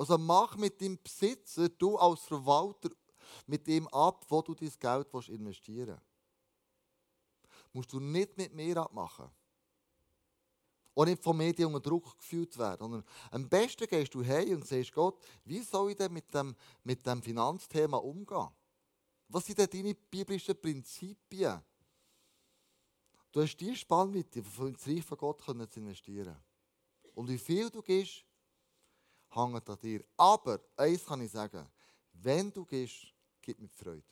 Also 0.00 0.16
mach 0.16 0.56
mit 0.56 0.80
dem 0.80 0.98
Besitzer, 1.02 1.68
du 1.68 1.98
als 1.98 2.22
Verwalter, 2.22 2.88
mit 3.46 3.66
dem 3.66 3.86
ab, 3.88 4.24
wo 4.30 4.40
du 4.40 4.54
dein 4.54 4.72
Geld 4.80 5.28
investieren 5.28 5.88
willst. 5.88 7.74
Musst 7.74 7.92
du 7.92 8.00
nicht 8.00 8.34
mit 8.34 8.54
mir 8.54 8.78
abmachen. 8.78 9.28
Auch 10.94 11.04
nicht 11.04 11.22
von 11.22 11.36
Medien 11.36 11.66
unter 11.66 11.80
Druck 11.80 12.16
geführt 12.16 12.56
werden. 12.56 13.04
am 13.30 13.48
besten 13.50 13.86
gehst 13.86 14.14
du 14.14 14.22
hey 14.22 14.54
und 14.54 14.66
sagst 14.66 14.94
Gott, 14.94 15.22
wie 15.44 15.60
soll 15.60 15.90
ich 15.90 15.98
denn 15.98 16.14
mit 16.14 16.32
dem, 16.32 16.56
mit 16.82 17.04
dem 17.06 17.22
Finanzthema 17.22 17.98
umgehen? 17.98 18.48
Was 19.28 19.44
sind 19.44 19.58
denn 19.58 19.68
deine 19.68 19.94
biblischen 19.94 20.58
Prinzipien? 20.58 21.60
Du 23.30 23.42
hast 23.42 23.58
die 23.58 23.76
Spannweite, 23.76 24.42
um 24.56 24.68
ins 24.68 24.86
Reich 24.86 25.04
von 25.04 25.18
Gott 25.18 25.42
zu 25.42 25.52
investieren. 25.52 26.38
Und 27.14 27.28
wie 27.28 27.36
viel 27.36 27.68
du 27.68 27.82
gibst, 27.82 28.24
hängt 29.30 29.68
an 29.68 29.78
dir. 29.80 30.04
Aber, 30.16 30.60
eins 30.76 31.04
kann 31.04 31.20
ich 31.20 31.30
sagen, 31.30 31.66
wenn 32.12 32.52
du 32.52 32.64
gehst, 32.64 33.06
gib 33.40 33.58
mir 33.60 33.68
Freude. 33.68 34.02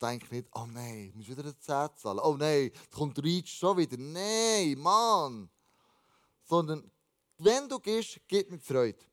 Denk 0.00 0.30
nicht, 0.30 0.48
oh 0.54 0.66
nein, 0.66 1.08
ich 1.08 1.14
muss 1.14 1.28
wieder 1.28 1.42
eine 1.42 1.58
10 1.58 1.88
zahlen. 1.96 2.20
Oh 2.22 2.36
nein, 2.36 2.70
jetzt 2.72 2.92
kommt 2.92 3.18
Reach 3.22 3.48
schon 3.48 3.76
wieder. 3.76 3.96
Nein, 3.96 4.78
Mann. 4.78 5.50
Sondern, 6.44 6.88
wenn 7.38 7.68
du 7.68 7.80
gehst, 7.80 8.20
gib 8.28 8.50
mir 8.50 8.60
Freude. 8.60 9.04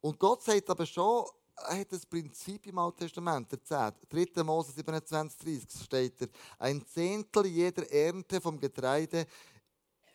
Und 0.00 0.18
Gott 0.18 0.42
sagt 0.42 0.70
aber 0.70 0.86
schon, 0.86 1.26
hat 1.56 1.92
das 1.92 2.06
Prinzip 2.06 2.66
im 2.66 2.78
Alten 2.78 2.98
Testament, 2.98 3.50
der 3.50 3.62
10. 3.62 3.92
3. 4.34 4.44
Mose 4.44 4.72
27, 4.72 5.38
30 5.38 5.82
steht 5.82 6.22
er, 6.22 6.28
ein 6.58 6.86
Zehntel 6.86 7.46
jeder 7.46 7.90
Ernte 7.90 8.40
vom 8.40 8.58
Getreide 8.58 9.26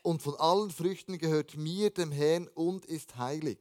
und 0.06 0.22
von 0.22 0.36
allen 0.36 0.70
Früchten 0.70 1.18
gehört 1.18 1.58
mir, 1.58 1.90
dem 1.90 2.12
Herrn, 2.12 2.48
und 2.50 2.86
ist 2.86 3.18
heilig. 3.18 3.58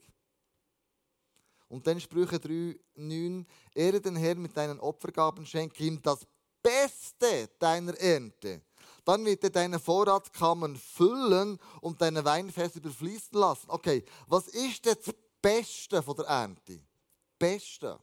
Und 1.69 1.87
dann 1.87 1.99
Sprüche 1.99 2.39
3, 2.39 2.79
9, 2.97 3.47
ehre 3.75 4.01
den 4.01 4.15
Herrn 4.15 4.43
mit 4.43 4.55
deinen 4.55 4.79
Opfergaben, 4.79 5.47
schenke 5.47 5.83
ihm 5.83 6.03
das 6.03 6.27
Beste 6.63 7.49
deiner 7.59 7.99
Ernte. 7.99 8.61
Dann 9.07 9.25
wird 9.25 9.43
er 9.43 9.51
deine 9.51 9.79
Vorratskammern 9.79 10.77
füllen 10.77 11.59
und 11.81 12.03
deine 12.03 12.23
Weinfässer 12.23 12.77
überfließen 12.77 13.39
lassen. 13.39 13.71
Okay, 13.71 14.05
was 14.27 14.49
ist 14.49 14.85
das 14.85 14.99
Beste 15.41 16.03
von 16.03 16.17
der 16.17 16.27
Ernte? 16.27 16.79
Beste. 17.39 17.99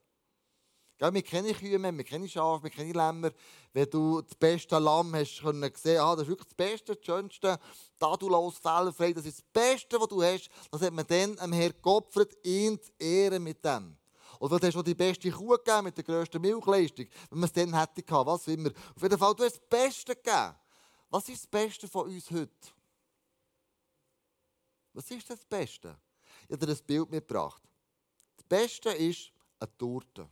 Ja, 1.01 1.11
wir 1.11 1.23
kennen 1.23 1.51
Kühe, 1.55 1.81
wir 1.81 2.03
kennen 2.03 2.29
Schafe, 2.29 2.65
wir 2.65 2.69
kennen 2.69 2.93
Lämmer. 2.93 3.31
Wenn 3.73 3.89
du 3.89 4.21
das 4.21 4.35
beste 4.35 4.77
Lamm 4.77 5.15
hast 5.15 5.41
können 5.41 5.71
sehen, 5.75 5.99
ah, 5.99 6.15
das 6.15 6.25
ist 6.25 6.29
wirklich 6.29 6.49
das 6.49 6.53
Beste, 6.53 6.95
das 6.95 7.03
Schönste, 7.03 7.59
tadellos, 7.99 8.59
fehlerfrei, 8.59 9.11
das 9.11 9.25
ist 9.25 9.39
das 9.39 9.45
Beste, 9.51 9.99
was 9.99 10.07
du 10.09 10.21
hast. 10.21 10.51
Das 10.69 10.79
hat 10.83 10.93
man 10.93 11.07
dann 11.07 11.39
am 11.39 11.53
Herrn 11.53 11.73
geopfert, 11.81 12.37
ihn 12.45 12.79
zu 12.79 12.91
ehren 12.99 13.41
mit 13.41 13.65
dem. 13.65 13.97
Oder 14.39 14.59
du 14.59 14.67
hast 14.67 14.77
auch 14.77 14.83
die 14.83 14.93
beste 14.93 15.31
Kuh 15.31 15.57
gegeben 15.57 15.85
mit 15.85 15.97
der 15.97 16.03
grössten 16.03 16.39
Milchleistung, 16.39 17.07
wenn 17.31 17.39
man 17.39 17.47
es 17.47 17.53
dann 17.53 17.79
hätte 17.79 18.03
gehabt, 18.03 18.27
was 18.27 18.47
immer. 18.47 18.69
Auf 18.95 19.01
jeden 19.01 19.17
Fall, 19.17 19.33
du 19.33 19.43
hast 19.43 19.55
das 19.55 19.67
Beste 19.67 20.15
gegeben. 20.15 20.55
Was 21.09 21.27
ist 21.29 21.41
das 21.41 21.47
Beste 21.47 21.87
von 21.87 22.09
uns 22.09 22.29
heute? 22.29 22.51
Was 24.93 25.09
ist 25.09 25.27
das 25.27 25.43
Beste? 25.45 25.97
Ich 26.47 26.53
habe 26.53 26.63
dir 26.63 26.71
ein 26.71 26.85
Bild 26.85 27.09
mitgebracht. 27.09 27.63
Das 28.37 28.45
Beste 28.45 28.89
ist 28.91 29.31
eine 29.59 29.77
Torte. 29.79 30.29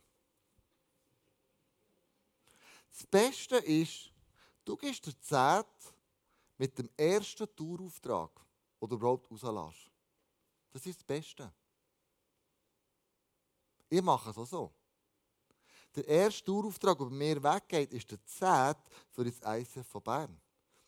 Das 3.00 3.06
Beste 3.06 3.56
ist, 3.56 4.12
du 4.62 4.76
gibst 4.76 5.06
dir 5.06 5.18
Zeit 5.20 5.66
mit 6.58 6.78
dem 6.78 6.90
ersten 6.98 7.48
Tourauftrag, 7.56 8.30
du 8.78 8.94
überhaupt 8.94 9.30
rauslässt. 9.30 9.90
Das 10.70 10.84
ist 10.84 10.98
das 10.98 11.04
Beste. 11.04 11.50
Ich 13.88 14.02
mache 14.02 14.28
es 14.28 14.36
auch 14.36 14.46
so. 14.46 14.70
Der 15.96 16.06
erste 16.06 16.44
Tourauftrag, 16.44 16.98
der 16.98 17.06
bei 17.06 17.10
mir 17.10 17.42
weggeht, 17.42 17.94
ist 17.94 18.10
der 18.10 18.22
10. 18.22 18.74
für 19.08 19.24
das 19.24 19.40
ICF 19.42 19.86
von 19.86 20.02
Bern. 20.02 20.40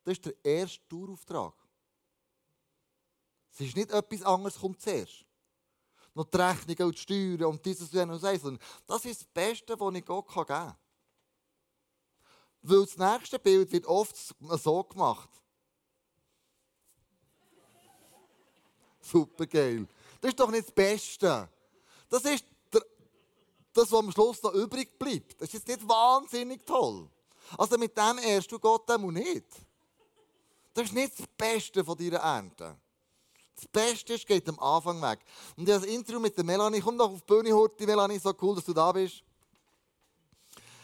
Das 0.05 0.12
ist 0.12 0.27
der 0.27 0.44
erste 0.44 0.87
Tourauftrag. 0.87 1.55
Es 3.53 3.61
ist 3.61 3.75
nicht 3.75 3.90
etwas 3.90 4.22
anderes, 4.22 4.59
kommt 4.59 4.83
zuerst. 4.83 5.25
Noch 6.12 6.27
die 6.27 6.37
Rechnung 6.37 6.88
und 6.88 6.94
die 6.94 7.01
Steuern 7.01 7.44
und 7.44 7.64
dieses 7.64 7.88
und 7.88 7.94
jenes. 7.94 8.20
Das 8.87 9.05
ist 9.07 9.22
das 9.22 9.29
Beste, 9.29 9.81
was 9.81 9.94
ich 9.94 10.05
Gott 10.05 10.29
geben 10.29 10.46
kann. 10.46 10.77
Weil 12.62 12.85
das 12.85 12.96
nächste 12.96 13.38
Bild 13.38 13.72
wird 13.72 13.87
oft 13.87 14.16
so 14.16 14.85
gemacht. 14.85 15.29
Super 19.01 19.46
geil. 19.46 19.87
Das 20.20 20.31
ist 20.31 20.38
doch 20.38 20.51
nicht 20.51 20.66
das 20.66 20.72
Beste. 20.72 21.48
Das 22.09 22.25
ist 22.25 22.44
der, 22.72 22.83
das, 23.72 23.90
was 23.90 23.98
am 23.98 24.12
Schluss 24.12 24.42
noch 24.42 24.55
übrig 24.55 24.96
bleibt. 24.98 25.40
Das 25.40 25.48
ist 25.48 25.55
jetzt 25.55 25.68
nicht 25.68 25.88
wahnsinnig 25.88 26.64
toll. 26.64 27.09
Also 27.59 27.77
mit 27.77 27.96
dem 27.98 28.18
ehrst 28.18 28.53
du 28.53 28.59
Gott 28.59 28.88
auch 28.90 28.98
nicht. 28.98 29.46
Das 30.72 30.85
ist 30.85 30.94
nicht 30.94 31.18
das 31.18 31.27
Beste 31.37 31.85
von 31.85 31.98
deiner 31.98 32.18
Ernte. 32.18 32.77
Das 33.57 33.66
Beste 33.66 34.14
ist, 34.14 34.27
geht 34.27 34.48
am 34.48 34.59
Anfang 34.61 35.03
weg. 35.03 35.20
Und 35.57 35.68
ich 35.68 35.75
habe 35.75 35.85
das 35.85 35.94
Interview 35.94 36.20
mit 36.20 36.37
der 36.37 36.44
Melanie. 36.44 36.81
Komm 36.81 36.96
doch 36.96 37.11
auf 37.11 37.20
die 37.20 37.27
Bühne, 37.27 37.53
Horti, 37.53 37.87
Melanie, 37.87 38.18
so 38.18 38.33
cool, 38.40 38.55
dass 38.55 38.64
du 38.64 38.72
da 38.72 38.92
bist. 38.92 39.22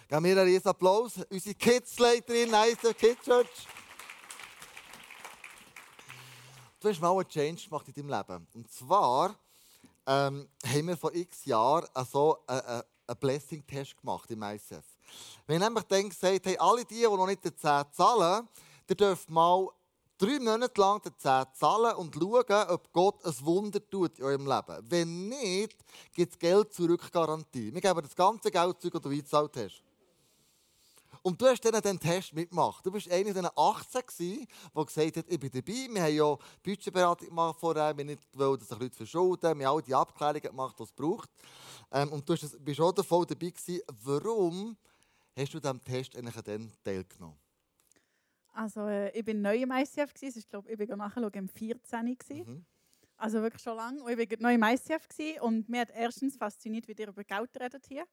Geben 0.08 0.24
wir 0.24 0.38
einen 0.38 0.48
riesen 0.48 0.68
Applaus. 0.68 1.20
Unsere 1.28 1.54
Kidsleiterin, 1.54 2.50
nice 2.50 2.78
Kids 2.96 3.22
Church. 3.22 3.68
Du 6.80 6.88
hast 6.88 6.98
mal 6.98 7.10
einen 7.10 7.28
Change 7.28 7.68
gemacht 7.68 7.88
in 7.88 8.08
deinem 8.08 8.18
Leben. 8.18 8.46
Und 8.54 8.72
zwar 8.72 9.36
ähm, 10.06 10.48
haben 10.64 10.86
wir 10.86 10.96
vor 10.96 11.14
x 11.14 11.44
Jahren 11.44 11.86
so 12.10 12.38
einen, 12.46 12.60
einen 12.62 13.18
Blessing-Test 13.20 14.00
gemacht 14.00 14.30
im 14.30 14.42
ICF. 14.42 14.82
Wir 15.46 15.56
haben 15.56 15.64
nämlich 15.64 15.84
dann 15.84 16.08
gesagt, 16.08 16.46
hey, 16.46 16.56
alle 16.56 16.86
die, 16.86 16.94
die 16.94 17.02
noch 17.02 17.26
nicht 17.26 17.44
die 17.44 17.54
10 17.54 17.84
zahlen, 17.92 18.48
die 18.88 18.96
dürfen 18.96 19.34
mal 19.34 19.68
drei 20.16 20.38
Monate 20.38 20.80
lang 20.80 21.02
die 21.02 21.14
10 21.18 21.44
zahlen 21.52 21.96
und 21.96 22.14
schauen, 22.14 22.70
ob 22.70 22.90
Gott 22.94 23.22
ein 23.26 23.34
Wunder 23.44 23.90
tut 23.90 24.18
in 24.18 24.24
eurem 24.24 24.46
Leben. 24.46 24.86
Wenn 24.88 25.28
nicht, 25.28 25.76
gibt 26.14 26.32
es 26.32 26.38
Geld 26.38 26.72
zurück 26.72 27.12
Garantie. 27.12 27.74
Wir 27.74 27.82
geben 27.82 28.00
das 28.00 28.16
ganze 28.16 28.50
Geld 28.50 28.80
zurück, 28.80 28.94
das 28.94 29.02
du 29.02 29.10
eingezahlt 29.10 29.54
hast. 29.54 29.82
Und 31.22 31.40
du 31.40 31.46
hast 31.46 31.64
dann 31.64 31.80
den 31.80 31.98
Test 31.98 32.32
mitgemacht. 32.32 32.84
Du 32.84 32.90
bist 32.90 33.10
einer 33.10 33.34
von 33.34 33.48
18 33.56 34.02
gewesen, 34.02 34.46
der 34.74 34.84
gesagt 34.84 35.16
hat, 35.16 35.24
ich 35.28 35.40
bin 35.40 35.50
dabei. 35.50 35.88
Wir 35.92 36.02
haben 36.02 36.14
ja 36.14 36.36
Budgetberatung 36.62 37.28
gemacht 37.28 37.58
vorher, 37.58 37.96
wir 37.96 38.04
nicht 38.04 38.30
gewollt, 38.32 38.60
dass 38.60 38.68
sich 38.68 38.78
Leute 38.78 38.96
verschulden. 38.96 39.58
Wir 39.58 39.66
haben 39.66 39.76
all 39.76 39.82
die 39.82 39.94
Abklärungen 39.94 40.42
gemacht, 40.42 40.78
die 40.78 40.82
es 40.82 40.92
braucht. 40.92 41.30
Ähm, 41.90 42.12
und 42.12 42.28
du 42.28 42.34
bist 42.60 42.80
auch 42.80 43.04
voll 43.04 43.26
dabei 43.26 43.50
gewesen. 43.50 43.80
Warum 44.02 44.76
hast 45.36 45.54
du 45.54 45.60
diesem 45.60 45.82
Test 45.82 46.16
eigentlich 46.16 46.42
dann 46.42 46.72
teilgenommen? 46.84 47.38
Also 48.52 48.88
äh, 48.88 49.10
ich 49.16 49.24
bin 49.24 49.40
neu 49.40 49.56
im 49.56 49.70
ICF 49.70 50.12
gewesen. 50.14 50.38
Ich 50.38 50.48
glaube, 50.48 50.70
ich 50.70 50.76
bin 50.76 50.88
nachher 50.88 51.32
im 51.32 51.48
14. 51.48 52.16
Mhm. 52.28 52.66
Also 53.16 53.40
wirklich 53.42 53.62
schon 53.62 53.76
lange. 53.76 54.02
Und 54.02 54.18
ich 54.18 54.30
war 54.30 54.36
neu 54.40 54.54
im 54.54 54.62
ICF 54.62 55.08
gewesen. 55.08 55.40
und 55.40 55.68
mir 55.68 55.82
hat 55.82 55.90
erstens 55.94 56.36
fasziniert, 56.36 56.88
wie 56.88 56.92
ihr 56.92 57.08
über 57.08 57.24
Geld 57.24 57.50
redet 57.60 57.86
hier. 57.86 58.04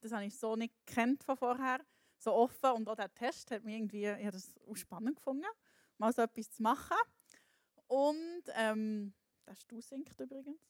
Das 0.00 0.12
habe 0.12 0.24
ich 0.24 0.38
so 0.38 0.54
nicht 0.54 0.74
kennt 0.86 1.24
von 1.24 1.36
vorher 1.36 1.80
so 2.18 2.34
offen 2.34 2.70
und 2.72 2.88
auch 2.88 2.96
der 2.96 3.12
Test 3.14 3.50
hat 3.50 3.64
mich 3.64 3.76
irgendwie, 3.76 4.06
ich 4.06 4.24
habe 4.24 4.32
das 4.32 4.54
auch 4.68 4.76
spannend 4.76 5.16
gefunden, 5.16 5.46
mal 5.98 6.12
so 6.12 6.22
etwas 6.22 6.50
zu 6.50 6.62
machen. 6.62 6.96
Und 7.86 8.42
ähm, 8.54 9.14
der 9.46 9.54
Stuhl 9.54 9.82
sinkt 9.82 10.20
übrigens. 10.20 10.60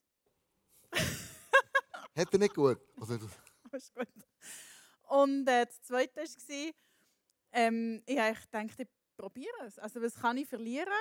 hat 2.16 2.32
er 2.32 2.38
nicht 2.38 2.54
gut? 2.54 2.78
Also, 3.00 3.14
ist 3.72 3.94
gut. 3.94 4.08
Und 5.02 5.48
äh, 5.48 5.66
das 5.66 5.82
Zweite 5.82 6.20
war, 6.20 6.72
ähm, 7.52 8.02
ich 8.06 8.18
habe 8.18 8.34
gedacht, 8.34 8.80
ich 8.80 8.88
probiere 9.16 9.66
es. 9.66 9.78
Also 9.78 10.00
was 10.00 10.14
kann 10.14 10.36
ich 10.36 10.48
verlieren? 10.48 10.92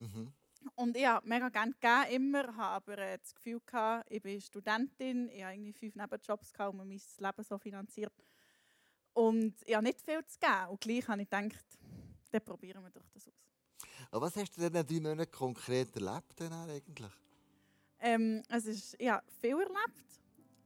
Mhm. 0.00 0.32
Und 0.74 0.96
ich 0.96 1.06
habe 1.06 1.26
mega 1.26 1.48
gerne 1.48 1.72
gegeben, 1.72 2.10
immer, 2.10 2.56
habe 2.56 2.92
aber 2.92 2.98
äh, 2.98 3.18
das 3.18 3.34
Gefühl 3.34 3.60
gehabt, 3.64 4.10
ich 4.10 4.20
bin 4.20 4.40
Studentin, 4.40 5.28
ich 5.30 5.42
habe 5.42 5.54
irgendwie 5.54 5.72
fünf 5.72 5.94
Nebenjobs 5.94 6.52
gehabt 6.52 6.74
und 6.74 6.78
mein 6.78 6.88
Leben 6.88 7.44
so 7.44 7.58
finanziert. 7.58 8.12
Und 9.12 9.54
ich 9.66 9.74
habe 9.74 9.84
nicht 9.84 10.00
viel 10.00 10.24
zu 10.24 10.38
geben. 10.38 10.68
Und 10.70 10.80
gleich 10.80 11.08
habe 11.08 11.22
ich 11.22 11.30
gedacht, 11.30 11.64
dann 12.30 12.40
probieren 12.42 12.82
wir 12.82 12.90
doch 12.90 13.08
das 13.12 13.28
aus. 13.28 13.34
Aber 14.10 14.26
was 14.26 14.36
hast 14.36 14.56
du 14.56 14.60
denn 14.60 14.74
in 14.74 14.86
drei 14.86 15.08
Monaten 15.08 15.30
konkret 15.30 15.94
erlebt 15.94 16.38
denn 16.38 16.52
eigentlich? 16.52 17.12
Ähm, 18.00 18.42
es 18.48 18.66
ist, 18.66 18.96
ich 18.98 19.08
habe 19.08 19.24
viel 19.40 19.52
erlebt. 19.52 20.20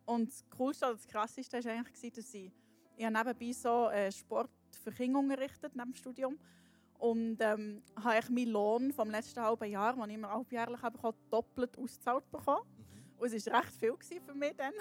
Und 0.07 0.31
das 0.31 0.45
Coolste 0.57 0.87
oder 0.87 0.95
das 0.95 1.07
Krasseste 1.07 1.65
war 1.65 1.73
eigentlich, 1.73 2.13
dass 2.13 2.35
ich, 2.35 2.53
ich 2.97 3.05
habe 3.05 3.17
nebenbei 3.17 3.53
so 3.53 3.89
äh, 3.89 4.13
Sport 4.13 4.51
für 4.83 4.93
Kinder 4.93 5.19
unterrichtet, 5.19 5.75
neben 5.75 5.93
dem 5.93 5.95
Studium. 5.95 6.39
Und 6.99 7.39
ähm, 7.41 7.83
habe 8.03 8.19
ich 8.19 8.29
meinen 8.31 8.49
Lohn 8.51 8.93
vom 8.93 9.11
letzten 9.11 9.41
halben 9.41 9.71
Jahr, 9.71 9.95
den 9.95 10.11
ich 10.11 10.15
immer 10.15 10.31
halbjährlich 10.31 10.81
habe, 10.83 11.15
doppelt 11.31 11.77
ausgezahlt 11.77 12.31
bekommen. 12.31 12.63
Mhm. 12.77 13.19
Und 13.19 13.33
es 13.33 13.47
war 13.47 13.63
recht 13.63 13.75
viel 13.75 14.21
für 14.21 14.35
mich 14.35 14.55
dann. 14.57 14.73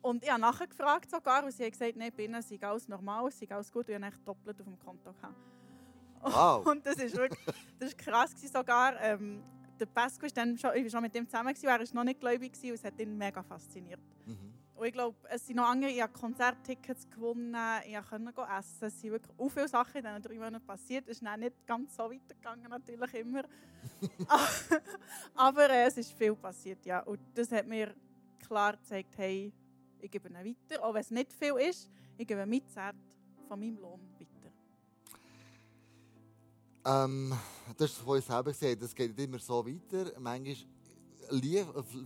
Und 0.00 0.22
ich 0.22 0.30
habe 0.30 0.40
nachgefragt 0.40 1.10
sogar 1.10 1.44
und 1.44 1.52
sie 1.52 1.64
hat 1.64 1.72
gesagt, 1.72 1.96
nein, 1.96 2.12
bei 2.16 2.24
ihnen 2.24 2.40
sei 2.42 2.58
alles 2.60 2.88
normal, 2.88 3.30
sei 3.32 3.46
alles 3.50 3.70
gut. 3.70 3.88
Und 3.88 3.96
ich 3.96 4.02
habe 4.02 4.16
doppelt 4.24 4.60
auf 4.60 4.66
dem 4.66 4.78
Konto 4.78 5.12
gehabt. 5.12 5.34
Wow. 6.22 6.66
Und 6.70 6.84
das 6.84 6.96
ist 6.96 7.16
wirklich 7.16 7.40
das 7.78 7.90
ist 7.90 7.98
krass 7.98 8.34
sogar. 8.52 9.00
Ähm, 9.00 9.42
der 9.78 9.86
Pasco 9.86 10.26
ist 10.26 10.36
dann 10.36 10.58
schon, 10.58 10.74
ich 10.74 10.82
war 10.84 10.90
schon 10.90 11.02
mit 11.02 11.14
ihm 11.14 11.26
zusammen, 11.28 11.54
gewesen, 11.54 11.68
er 11.68 11.78
war 11.78 11.86
noch 11.94 12.04
nicht 12.04 12.20
gläubig 12.20 12.52
und 12.64 12.70
es 12.70 12.82
hat 12.82 12.98
ihn 12.98 13.16
mega 13.16 13.42
fasziniert. 13.42 14.00
Mhm. 14.26 14.52
Und 14.74 14.86
ich 14.86 14.92
glaube, 14.92 15.16
es 15.28 15.46
sind 15.46 15.56
noch 15.56 15.68
andere, 15.68 15.90
ich 15.90 16.00
habe 16.00 16.12
Konzerttickets 16.12 17.08
gewonnen, 17.10 17.56
ich 17.84 17.96
konnte 18.08 18.42
essen. 18.58 18.84
Es 18.86 19.00
sind 19.00 19.10
wirklich 19.10 19.32
auch 19.36 19.48
viele 19.48 19.68
Sachen 19.68 19.96
in 19.96 20.04
diesen 20.04 20.22
drei 20.22 20.34
Monaten 20.34 20.64
passiert. 20.64 21.08
Es 21.08 21.20
ist 21.20 21.36
nicht 21.36 21.66
ganz 21.66 21.96
so 21.96 22.04
weitergegangen, 22.04 22.68
natürlich 22.70 23.14
immer. 23.14 23.42
Aber 25.34 25.70
äh, 25.70 25.86
es 25.86 25.96
ist 25.96 26.12
viel 26.12 26.34
passiert, 26.36 26.84
ja. 26.86 27.00
Und 27.00 27.18
das 27.34 27.50
hat 27.50 27.66
mir 27.66 27.92
klar 28.46 28.76
gezeigt, 28.76 29.14
hey, 29.16 29.52
ich 30.00 30.10
gebe 30.10 30.28
ihn 30.28 30.34
weiter, 30.34 30.84
auch 30.84 30.94
wenn 30.94 31.00
es 31.00 31.10
nicht 31.10 31.32
viel 31.32 31.54
ist. 31.68 31.90
Ich 32.16 32.26
gebe 32.26 32.46
mit 32.46 32.68
Zert 32.70 32.96
von 33.46 33.58
meinem 33.58 33.78
Lohn 33.78 34.00
weiter. 34.18 34.52
Ähm, 36.84 37.34
das 37.76 37.90
ist 37.90 37.98
von 37.98 38.16
uns 38.16 38.26
selber 38.26 38.52
gesagt, 38.52 38.82
das 38.82 38.94
geht 38.94 39.18
immer 39.18 39.38
so 39.38 39.64
weiter. 39.66 40.12
Manchmal 40.18 40.56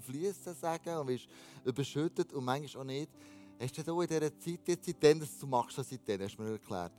fließt 0.01 0.47
das 0.47 0.61
sagen 0.61 0.97
und 0.97 1.09
wirst 1.09 1.29
überschüttet 1.65 2.33
und 2.33 2.45
manchmal 2.45 2.83
auch 2.83 2.87
nicht. 2.87 3.11
Hast 3.61 3.79
du 3.79 3.93
auch 3.93 4.03
in 4.03 4.09
dieser 4.09 4.39
Zeit, 4.39 4.61
jetzt, 4.67 4.87
seitdem 4.87 5.21
dass 5.21 5.39
du 5.39 5.47
machst, 5.47 5.77
seitdem, 5.77 6.23
hast 6.23 6.37
du 6.37 6.43
mir 6.43 6.53
erklärt, 6.53 6.93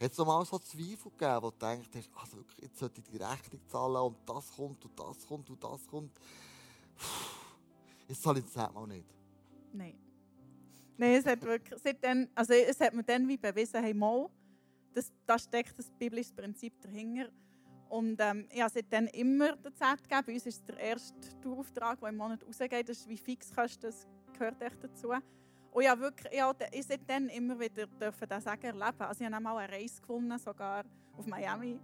hat 0.00 0.12
es 0.12 0.18
mal 0.18 0.44
so 0.46 0.58
Zweifel 0.58 1.10
gegeben, 1.10 1.42
wo 1.42 1.50
du 1.50 1.56
denkst, 1.58 1.88
also 2.14 2.36
wirklich, 2.38 2.58
jetzt 2.62 2.78
sollte 2.78 3.00
ich 3.00 3.06
die 3.06 3.16
Rechnung 3.16 3.60
zahlen 3.68 3.96
und 3.96 4.16
das 4.26 4.50
kommt 4.54 4.84
und 4.84 4.98
das 4.98 5.26
kommt 5.26 5.50
und 5.50 5.62
das 5.62 5.86
kommt. 5.86 6.12
Jetzt 8.08 8.22
zahle 8.22 8.38
ich 8.38 8.46
das 8.46 8.72
mal 8.72 8.86
nicht. 8.86 9.06
Nein. 9.72 10.05
Nein, 10.98 11.14
es 11.14 11.26
hat 11.26 11.42
wirklich, 11.42 11.78
seitdem, 11.82 12.28
also 12.34 12.54
es 12.54 12.80
hat 12.80 12.94
mir 12.94 13.04
dann 13.04 13.28
wie 13.28 13.36
bewiesen, 13.36 13.82
hey, 13.82 13.92
mal, 13.92 14.28
das, 14.94 15.12
da 15.26 15.38
steckt 15.38 15.78
das 15.78 15.90
biblische 15.90 16.32
Prinzip 16.32 16.80
dahinter. 16.80 17.28
Und 17.88 18.20
ähm, 18.20 18.48
ich 18.50 18.60
habe 18.60 18.72
seitdem 18.72 19.06
immer 19.08 19.54
den 19.56 19.74
Zeit 19.74 20.02
gegeben. 20.02 20.22
Bei 20.26 20.32
uns 20.32 20.46
ist 20.46 20.68
der 20.68 20.78
erste 20.78 21.40
Tourauftrag, 21.40 22.00
der 22.00 22.08
im 22.08 22.16
Monat 22.16 22.44
rausgeht. 22.44 22.88
Das 22.88 22.98
ist 22.98 23.08
wie 23.08 23.16
Fixkosten, 23.16 23.90
das 23.90 24.06
gehört 24.32 24.60
echt 24.62 24.82
dazu. 24.82 25.10
Und 25.10 25.82
ich 25.82 25.88
habe 25.88 26.00
wirklich, 26.00 26.32
ich 26.32 26.40
habe 26.40 26.66
seitdem 26.80 27.28
immer 27.28 27.60
wieder 27.60 27.86
dürfen 27.86 28.28
das 28.28 28.44
sagen 28.44 28.64
erleben. 28.64 29.00
Also 29.00 29.22
ich 29.22 29.30
habe 29.30 29.36
auch 29.36 29.40
mal 29.40 29.58
eine 29.58 29.72
Reise 29.72 30.00
gewonnen, 30.00 30.38
sogar 30.38 30.84
auf 31.16 31.26
Miami. 31.26 31.78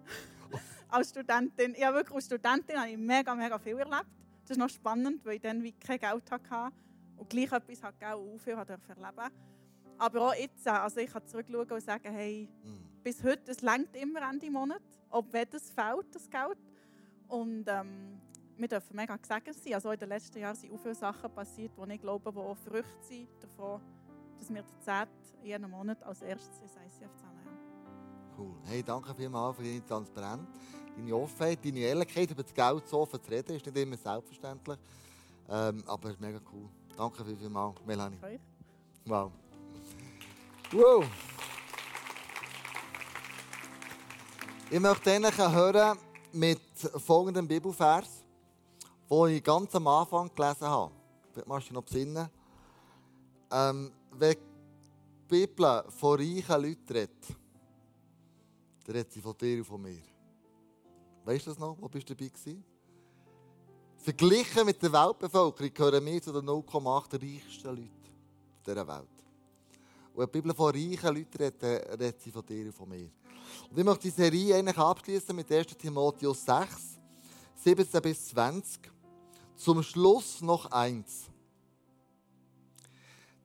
als 0.89 1.11
Studentin. 1.11 1.75
Ich 1.77 1.85
habe 1.85 1.97
wirklich 1.97 2.15
als 2.15 2.27
Studentin 2.27 2.77
habe 2.77 2.91
ich 2.91 2.97
mega, 2.97 3.35
mega 3.35 3.59
viel 3.59 3.79
erlebt. 3.79 4.07
Das 4.43 4.53
ist 4.53 4.59
noch 4.59 4.69
spannend, 4.69 5.25
weil 5.25 5.35
ich 5.35 5.41
dann 5.41 5.63
wie 5.63 5.73
kein 5.73 5.99
Geld 5.99 6.31
hatte 6.31 6.75
und 7.17 7.29
gleich 7.29 7.53
etwas 7.53 7.83
hat 7.83 7.95
auch 8.03 8.39
viel 8.39 8.55
erleben 8.55 9.35
Aber 9.99 10.29
auch 10.29 10.35
jetzt, 10.35 10.67
also 10.67 11.01
ich 11.01 11.11
kann 11.11 11.27
zurückschauen 11.27 11.71
und 11.71 11.83
sagen, 11.83 12.13
hey, 12.13 12.49
mm. 12.65 13.03
bis 13.03 13.23
heute, 13.23 13.51
es 13.51 13.61
längt 13.61 13.95
immer 13.97 14.29
Ende 14.29 14.51
Monat, 14.51 14.83
ob 15.11 15.33
wenn 15.33 15.49
das 15.51 15.71
fehlt, 15.71 16.15
das 16.15 16.29
Geld. 16.29 16.59
Und 17.29 17.65
ähm, 17.69 18.21
wir 18.57 18.69
dürfen 18.69 18.97
mega 18.97 19.17
gesegnet 19.17 19.57
sein. 19.57 19.75
Also 19.75 19.91
in 19.91 19.99
den 19.99 20.09
letzten 20.09 20.39
Jahren 20.39 20.57
sind 20.57 20.73
auch 20.73 20.81
viele 20.81 20.95
Sachen 20.95 21.31
passiert, 21.33 21.73
die 21.77 21.93
ich 21.93 22.01
glaube, 22.01 22.33
die 22.33 22.69
Früchte 22.69 23.03
sind 23.03 23.29
davon, 23.41 23.81
dass 24.39 24.53
wir 24.53 24.63
die 24.63 24.81
Zeit 24.81 25.09
jeden 25.43 25.71
Monat 25.71 26.03
als 26.03 26.23
erstes 26.23 26.59
ins 26.61 26.75
ICF 26.77 27.15
zahlen. 27.17 27.33
Cool. 28.39 28.55
Hey, 28.65 28.83
danke 28.83 29.15
vielmals 29.15 29.57
für 29.57 29.63
deine 29.63 29.85
Transparenz, 29.85 30.49
deine 30.97 31.15
Offenheit, 31.15 31.65
deine 31.65 31.81
Ehrlichkeit, 31.81 32.31
über 32.31 32.43
das 32.43 32.55
Geld 32.55 32.89
so 32.89 33.01
offen 33.01 33.23
zu 33.23 33.31
reden, 33.31 33.57
ist 33.57 33.67
nicht 33.67 33.77
immer 33.77 33.97
selbstverständlich. 33.97 34.79
Ähm, 35.49 35.83
aber 35.87 36.09
es 36.09 36.15
ist 36.15 36.21
mega 36.21 36.41
cool. 36.53 36.69
Danke 36.97 37.25
vielmals, 37.25 37.77
Melanie. 37.87 38.19
Wow. 39.05 39.33
Wow. 40.73 41.05
Ich 44.71 44.81
möchte 44.81 45.15
Ihnen 45.15 45.37
hören 45.37 45.99
mit 46.33 46.61
folgendem 47.05 47.47
Bibelvers, 47.47 48.25
den 49.11 49.29
ich 49.29 49.45
ganz 49.45 49.75
am 49.75 49.87
Anfang 49.87 50.31
gelesen 50.35 50.67
habe. 50.67 50.93
Vielleicht 51.33 51.49
machst 51.49 51.71
du 51.71 51.75
noch 51.75 51.83
besinnen. 51.83 52.29
Ähm, 53.51 53.93
wenn 54.13 54.35
die 54.35 55.29
Bibel 55.29 55.85
von 55.89 56.19
reichen 56.19 56.63
Leuten 56.63 56.93
redet, 56.93 57.29
dann 58.85 58.97
redet 58.97 59.13
sie 59.13 59.21
von 59.21 59.37
dir 59.37 59.59
und 59.59 59.65
von 59.65 59.81
mir. 59.81 60.03
Weißt 61.25 61.47
du 61.47 61.51
das 61.51 61.59
noch? 61.59 61.77
Wo 61.81 61.89
bist 61.89 62.09
du 62.09 62.15
dabei 62.15 62.29
gewesen? 62.29 62.65
Verglichen 64.03 64.67
mit 64.67 64.83
der 64.83 64.93
Weltbevölkerung 64.93 65.73
gehören 65.73 66.05
wir 66.05 66.21
zu 66.21 66.33
den 66.33 66.45
0,8 66.45 67.23
reichsten 67.23 67.69
Leuten 67.69 67.91
dieser 68.67 68.89
Welt. 68.89 69.07
Und 70.13 70.19
wenn 70.19 70.27
die 70.27 70.33
Bibel 70.33 70.55
von 70.55 70.73
reichen 70.73 71.15
Leuten 71.15 71.37
redet, 71.39 71.63
redet 71.63 72.21
sie 72.21 72.33
von 72.33 72.45
dir 72.45 72.67
und 72.67 72.75
von 72.75 72.89
mir. 72.89 73.09
Und 73.71 73.79
ich 73.79 73.85
möchte 73.85 74.03
die 74.03 74.11
Serie 74.11 74.57
eigentlich 74.57 74.77
abschließen 74.77 75.37
mit 75.37 75.53
1. 75.53 75.69
Timotheus 75.79 76.45
6, 76.45 76.99
17 77.63 78.03
bis 78.03 78.27
20. 78.31 78.81
Zum 79.55 79.85
Schluss 79.85 80.41
noch 80.41 80.67
eins. 80.73 81.31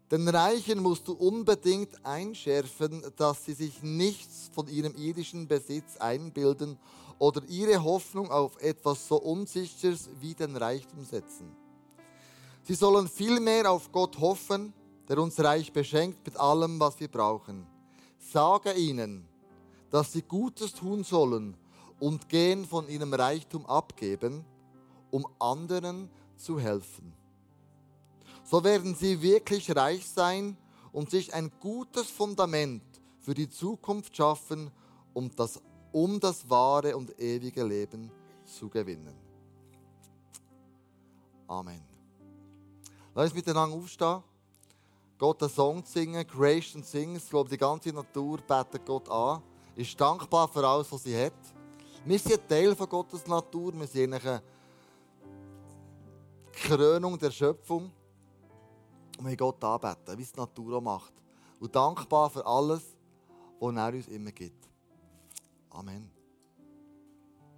Den 0.10 0.28
Reichen 0.28 0.82
musst 0.82 1.08
du 1.08 1.14
unbedingt 1.14 2.04
einschärfen, 2.04 3.04
dass 3.16 3.46
sie 3.46 3.54
sich 3.54 3.84
nichts 3.84 4.50
von 4.56 4.68
ihrem 4.68 4.96
irdischen 4.96 5.48
Besitz 5.48 5.98
einbilden 5.98 6.80
oder 7.20 7.44
ihre 7.48 7.84
Hoffnung 7.84 8.32
auf 8.32 8.62
etwas 8.62 9.08
so 9.08 9.18
Unsicheres 9.18 10.10
wie 10.20 10.34
den 10.34 10.56
Reichtum 10.56 11.04
setzen. 11.04 11.56
Sie 12.64 12.76
sollen 12.76 13.08
vielmehr 13.08 13.72
auf 13.72 13.92
Gott 13.92 14.20
hoffen, 14.20 14.74
der 15.08 15.20
uns 15.20 15.40
reich 15.40 15.72
beschenkt 15.72 16.26
mit 16.26 16.38
allem, 16.38 16.80
was 16.80 17.00
wir 17.00 17.08
brauchen. 17.08 17.66
Sage 18.20 18.74
ihnen, 18.74 19.26
dass 19.90 20.12
sie 20.12 20.22
Gutes 20.22 20.74
tun 20.74 21.04
sollen 21.04 21.56
und 22.00 22.30
gehen 22.30 22.66
von 22.66 22.90
ihrem 22.90 23.14
Reichtum 23.14 23.66
abgeben, 23.66 24.44
um 25.12 25.26
anderen 25.40 26.10
zu 26.36 26.60
helfen. 26.60 27.14
So 28.44 28.64
werden 28.64 28.96
sie 28.96 29.22
wirklich 29.22 29.76
reich 29.76 30.08
sein 30.08 30.58
und 30.92 31.10
sich 31.10 31.34
ein 31.34 31.52
gutes 31.60 32.10
Fundament 32.10 32.84
für 33.20 33.34
die 33.34 33.50
Zukunft 33.50 34.16
schaffen, 34.16 34.72
um 35.14 35.34
das 35.36 35.62
um 35.92 36.20
das 36.20 36.48
wahre 36.50 36.96
und 36.96 37.20
ewige 37.20 37.64
Leben 37.64 38.12
zu 38.46 38.70
gewinnen. 38.70 39.16
Amen. 41.48 41.82
Lass 43.16 43.26
uns 43.26 43.36
miteinander 43.36 43.76
aufstehen. 43.76 44.22
Gott 45.18 45.42
einen 45.42 45.52
Song 45.52 45.84
singen, 45.84 46.28
Creation 46.28 46.84
singen. 46.84 47.16
Ich 47.16 47.30
glaube, 47.30 47.50
die 47.50 47.58
ganze 47.58 47.90
Natur 47.90 48.38
betet 48.38 48.86
Gott 48.86 49.10
an. 49.10 49.42
Ist 49.76 50.00
dankbar 50.00 50.48
für 50.48 50.68
alles, 50.68 50.92
was 50.92 51.04
sie 51.04 51.18
hat. 51.18 51.34
Wir 52.06 52.20
sind 52.20 52.42
ein 52.42 52.48
Teil 52.48 52.76
von 52.76 52.88
Gottes 52.88 53.26
Natur. 53.26 53.74
Wir 53.74 53.88
sind 53.88 54.14
eine 54.14 54.42
Krönung 56.52 57.18
der 57.18 57.32
Schöpfung. 57.32 57.92
Und 59.18 59.28
wir 59.28 59.36
Gott 59.36 59.64
anbeten, 59.64 60.18
wie 60.18 60.22
es 60.22 60.32
die 60.32 60.40
Natur 60.40 60.78
auch 60.78 60.82
macht. 60.82 61.14
Und 61.60 61.76
dankbar 61.76 62.30
für 62.30 62.46
alles, 62.46 62.84
was 63.60 63.76
er 63.76 63.94
uns 63.94 64.08
immer 64.08 64.32
gibt. 64.32 64.67
Amen. 65.78 66.17